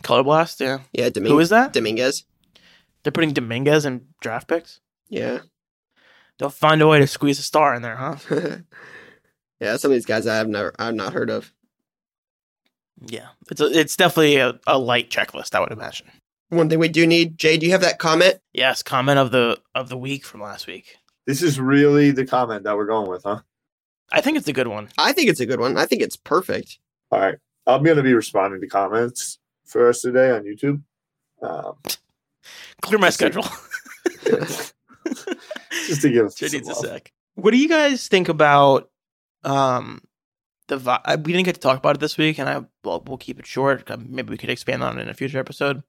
[0.02, 0.80] color blast, yeah.
[0.92, 1.32] Yeah, Dominguez.
[1.32, 1.72] Who is that?
[1.72, 2.24] Dominguez.
[3.02, 4.80] They're putting Dominguez in draft picks.
[5.08, 5.38] Yeah.
[6.42, 8.16] They'll find a way to squeeze a star in there, huh?
[9.60, 11.52] yeah, some of these guys I have never I've not heard of.
[13.00, 16.08] Yeah, it's a, it's definitely a, a light checklist, I would imagine.
[16.48, 18.40] One thing we do need, Jay, do you have that comment?
[18.52, 20.96] Yes, comment of the of the week from last week.
[21.28, 23.42] This is really the comment that we're going with, huh?
[24.10, 24.88] I think it's a good one.
[24.98, 25.78] I think it's a good one.
[25.78, 26.80] I think it's perfect.
[27.12, 27.38] All right.
[27.68, 30.82] I'm going to be responding to comments for us today on YouTube.
[31.40, 31.74] Um,
[32.82, 33.44] Clear my schedule.
[35.86, 37.12] just to give some needs a sec.
[37.34, 38.90] What do you guys think about
[39.44, 40.02] um
[40.68, 43.02] the vi- I- we didn't get to talk about it this week, and I well,
[43.06, 43.90] we'll keep it short.
[43.90, 45.82] Uh, Maybe we could expand on it in a future episode.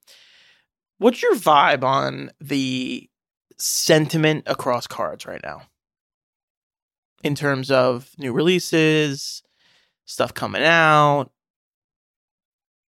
[0.97, 3.09] What's your vibe on the
[3.57, 5.63] sentiment across cards right now
[7.23, 9.43] in terms of new releases,
[10.05, 11.29] stuff coming out?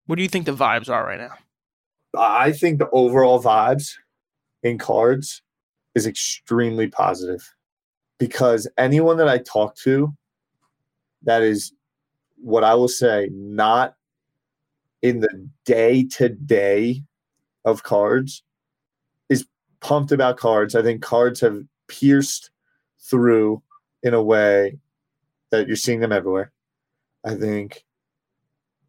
[0.05, 1.33] What do you think the vibes are right now?
[2.17, 3.95] I think the overall vibes
[4.63, 5.41] in cards
[5.95, 7.55] is extremely positive
[8.17, 10.13] because anyone that I talk to
[11.23, 11.73] that is
[12.37, 13.95] what I will say, not
[15.01, 17.01] in the day to day
[17.63, 18.43] of cards,
[19.29, 19.45] is
[19.79, 20.75] pumped about cards.
[20.75, 22.51] I think cards have pierced
[22.99, 23.61] through
[24.03, 24.77] in a way
[25.51, 26.51] that you're seeing them everywhere.
[27.23, 27.85] I think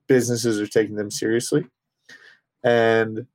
[0.07, 1.65] businesses are taking them seriously.
[2.65, 3.27] And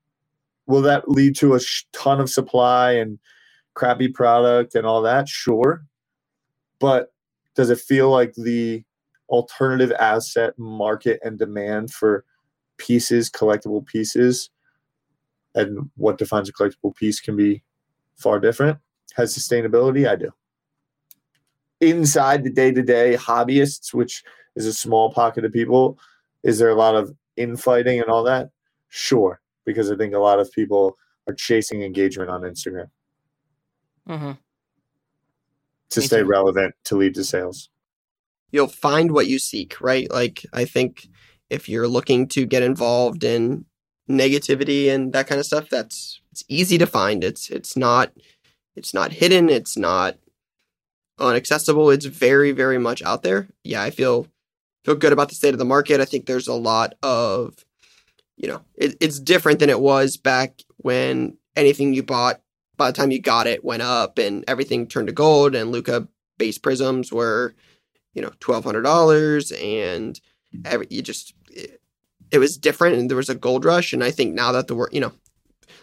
[0.67, 1.59] will that lead to a
[1.93, 3.19] ton of supply and
[3.74, 5.28] crappy product and all that?
[5.28, 5.86] Sure.
[6.80, 7.13] But
[7.55, 8.84] does it feel like the
[9.30, 12.26] alternative asset market and demand for
[12.78, 14.49] pieces, collectible pieces,
[15.55, 17.63] and what defines a collectible piece can be
[18.17, 18.78] far different?
[19.15, 20.07] Has sustainability?
[20.07, 20.32] I do.
[21.82, 24.24] Inside the day to day hobbyists, which
[24.55, 25.97] is a small pocket of people,
[26.43, 28.49] is there a lot of infighting and all that?
[28.89, 30.97] Sure, because I think a lot of people
[31.28, 32.89] are chasing engagement on Instagram
[34.12, 34.32] Mm-hmm.
[35.91, 36.26] to Me stay too.
[36.26, 37.70] relevant to lead to sales.
[38.51, 40.12] You'll find what you seek, right?
[40.12, 41.07] Like I think
[41.49, 43.66] if you're looking to get involved in
[44.09, 47.24] negativity and that kind of stuff, that's it's easy to find.
[47.24, 48.12] It's it's not
[48.76, 50.18] it's not hidden, it's not
[51.20, 51.93] unaccessible.
[51.93, 53.47] It's very, very much out there.
[53.64, 54.28] Yeah, I feel
[54.84, 56.01] feel good about the state of the market.
[56.01, 57.66] I think there's a lot of
[58.38, 62.41] you know, it, it's different than it was back when anything you bought
[62.82, 66.08] by the time you got it went up and everything turned to gold and Luka
[66.40, 67.54] base Prizms were,
[68.16, 70.20] you know, twelve hundred dollars and
[70.66, 71.80] every you just it,
[72.32, 74.74] it was different and there was a gold rush and I think now that the
[74.74, 75.12] world you know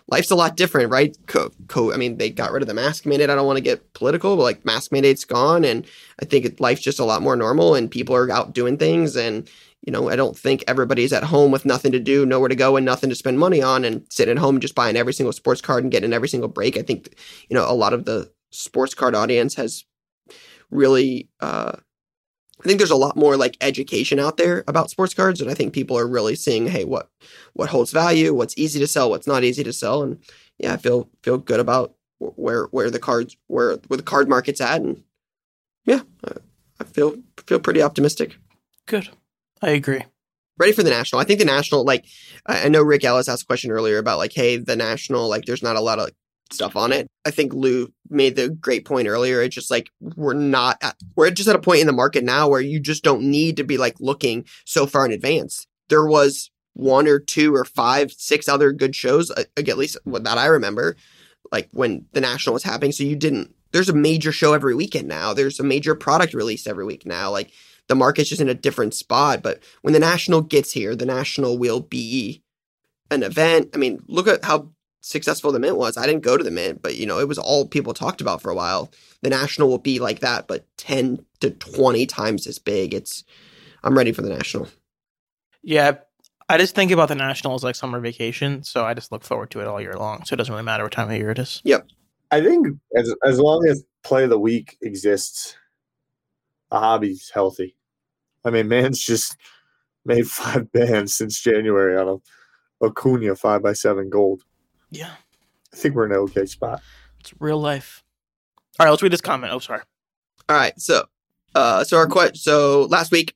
[0.09, 1.17] life's a lot different right?
[1.27, 3.31] Co, co I mean they got rid of the mask mandate.
[3.31, 5.87] I don't want to get political but like mask mandate's gone and
[6.21, 9.49] I think life's just a lot more normal and people are out doing things and
[9.89, 12.77] you know I don't think everybody's at home with nothing to do nowhere to go
[12.77, 15.63] and nothing to spend money on and sitting at home just buying every single sports
[15.63, 17.15] card and getting every single break I think
[17.49, 19.87] you know a lot of the sports card audience has
[20.71, 21.73] really uh
[22.61, 25.55] I think there's a lot more like education out there about sports cards, and I
[25.55, 27.09] think people are really seeing, hey, what
[27.53, 30.19] what holds value, what's easy to sell, what's not easy to sell, and
[30.59, 34.61] yeah, I feel feel good about where where the cards where where the card market's
[34.61, 35.05] at, and
[35.85, 36.33] yeah, I,
[36.81, 37.15] I feel
[37.47, 38.37] feel pretty optimistic.
[38.87, 39.09] Good.
[39.63, 40.05] I agree.
[40.59, 41.21] Ready for the national?
[41.21, 42.05] I think the national, like
[42.47, 45.63] I, know Rick Ellis asked a question earlier about like, hey, the national, like, there's
[45.63, 46.11] not a lot of
[46.51, 47.09] stuff on it.
[47.27, 49.43] I think Lou made the great point earlier.
[49.43, 52.49] It's just like we're not at, we're just at a point in the market now
[52.49, 55.67] where you just don't need to be like looking so far in advance.
[55.89, 60.39] There was one or two or five, six other good shows, uh, at least that
[60.39, 60.97] I remember,
[61.53, 62.93] like when the national was happening.
[62.93, 63.55] So you didn't.
[63.73, 65.35] There's a major show every weekend now.
[65.35, 67.31] There's a major product release every week now.
[67.31, 67.51] Like
[67.89, 69.43] the market's just in a different spot.
[69.43, 72.43] But when the national gets here, the national will be
[73.11, 73.71] an event.
[73.75, 74.69] I mean, look at how
[75.01, 75.97] successful the mint was.
[75.97, 78.43] I didn't go to the mint, but you know, it was all people talked about
[78.43, 78.91] for a while.
[79.23, 82.95] The national will be like that, but 10 to 20 times as big.
[82.95, 83.25] It's
[83.83, 84.69] I'm ready for the national.
[85.63, 85.99] Yeah.
[86.51, 89.51] I just think about the national as like summer vacation, so I just look forward
[89.51, 90.25] to it all year long.
[90.25, 91.61] So it doesn't really matter what time of year it is.
[91.65, 91.89] Yep.
[92.31, 92.67] I think
[92.97, 95.57] as as long as play of the week exists,
[96.71, 97.77] the hobby's healthy.
[98.45, 99.37] I mean, man's just
[100.05, 102.09] made five bands since January on
[102.81, 104.43] a Acuna five by seven gold.
[104.91, 105.11] Yeah.
[105.73, 106.81] I think we're in an okay spot.
[107.21, 108.05] It's real life.
[108.79, 109.53] All right, let's read this comment.
[109.53, 109.83] Oh, sorry.
[110.49, 110.79] All right.
[110.81, 111.05] So
[111.55, 113.35] uh so our que- so last week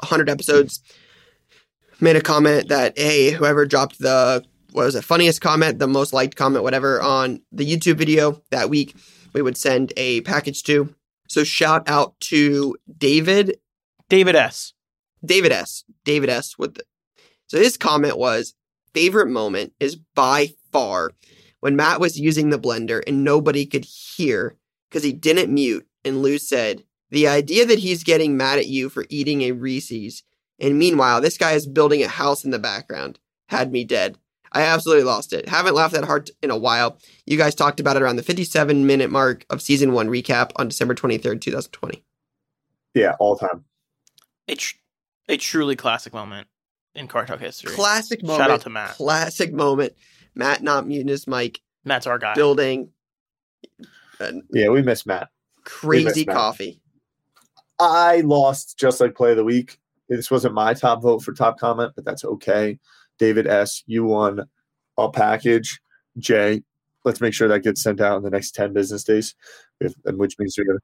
[0.00, 0.80] 100 episodes
[2.00, 6.12] made a comment that hey, whoever dropped the what was it, funniest comment, the most
[6.12, 8.94] liked comment, whatever, on the YouTube video that week,
[9.34, 10.94] we would send a package to.
[11.28, 13.58] So shout out to David
[14.08, 14.72] David S.
[15.24, 15.84] David S.
[16.04, 16.58] David S.
[16.58, 16.84] With the,
[17.46, 18.54] so his comment was
[18.94, 21.12] favorite moment is by far
[21.60, 24.56] when Matt was using the blender and nobody could hear
[24.90, 25.86] because he didn't mute.
[26.04, 30.22] And Lou said the idea that he's getting mad at you for eating a Reese's,
[30.58, 34.18] and meanwhile this guy is building a house in the background, had me dead.
[34.54, 35.48] I absolutely lost it.
[35.48, 36.98] Haven't laughed that hard in a while.
[37.26, 40.68] You guys talked about it around the 57 minute mark of season one recap on
[40.68, 42.04] December 23rd, 2020.
[42.94, 43.64] Yeah, all time.
[44.52, 44.76] A, tr-
[45.28, 46.46] a truly classic moment
[46.94, 47.72] in Card Talk history.
[47.74, 48.38] Classic moment.
[48.40, 48.90] Shout out to Matt.
[48.90, 49.94] Classic moment.
[50.34, 52.34] Matt not muting his mic, Matt's our guy.
[52.34, 52.90] building
[54.20, 55.28] uh, Yeah, we miss Matt.
[55.64, 56.36] crazy Matt.
[56.36, 56.80] coffee.
[57.78, 59.78] I lost just like play of the week.
[60.08, 62.78] This wasn't my top vote for top comment, but that's okay.
[63.18, 64.44] David S, you won
[64.98, 65.80] a package.
[66.18, 66.62] Jay,
[67.04, 69.34] let's make sure that gets sent out in the next 10 business days,
[69.80, 70.78] if, and which means you're gonna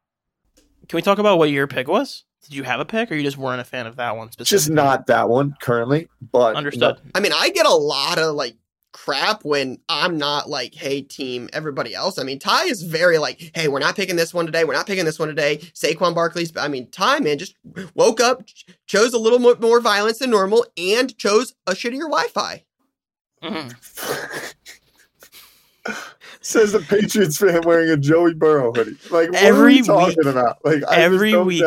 [0.88, 2.24] Can we talk about what your pick was?
[2.42, 4.56] Did you have a pick, or you just weren't a fan of that one specifically?
[4.58, 6.96] just not that one currently, but understood.
[7.14, 8.56] I mean, I get a lot of like
[8.92, 12.18] crap when I'm not like, hey, team, everybody else.
[12.18, 14.64] I mean, Ty is very like, hey, we're not picking this one today.
[14.64, 15.58] We're not picking this one today.
[15.58, 17.54] Saquon Barkley's, I mean, Ty, man, just
[17.94, 18.44] woke up,
[18.86, 22.64] chose a little more, more violence than normal, and chose a shittier Wi Fi.
[23.42, 24.54] Mhm.
[26.40, 28.96] Says the Patriots fan wearing a Joey Burrow hoodie.
[29.10, 30.64] Like, what are Every we talking week- about?
[30.64, 31.64] Like, I every week.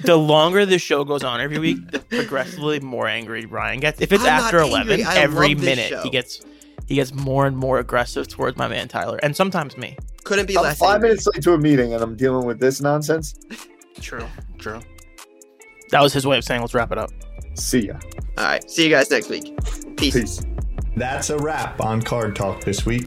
[0.00, 4.00] The longer the show goes on every week, the progressively more angry Ryan gets.
[4.00, 6.02] If it's I'm after eleven, every minute show.
[6.02, 6.40] he gets
[6.86, 9.96] he gets more and more aggressive towards my man Tyler, and sometimes me.
[10.24, 10.78] Couldn't be I'm less.
[10.78, 11.10] five angry.
[11.10, 13.34] minutes late to a meeting and I'm dealing with this nonsense.
[14.00, 14.26] True,
[14.58, 14.80] true.
[15.90, 17.10] That was his way of saying, "Let's wrap it up."
[17.54, 17.94] See ya.
[18.38, 18.68] All right.
[18.70, 19.54] See you guys next week.
[19.96, 20.14] Peace.
[20.14, 20.40] Peace.
[20.96, 23.06] That's a wrap on Card Talk this week.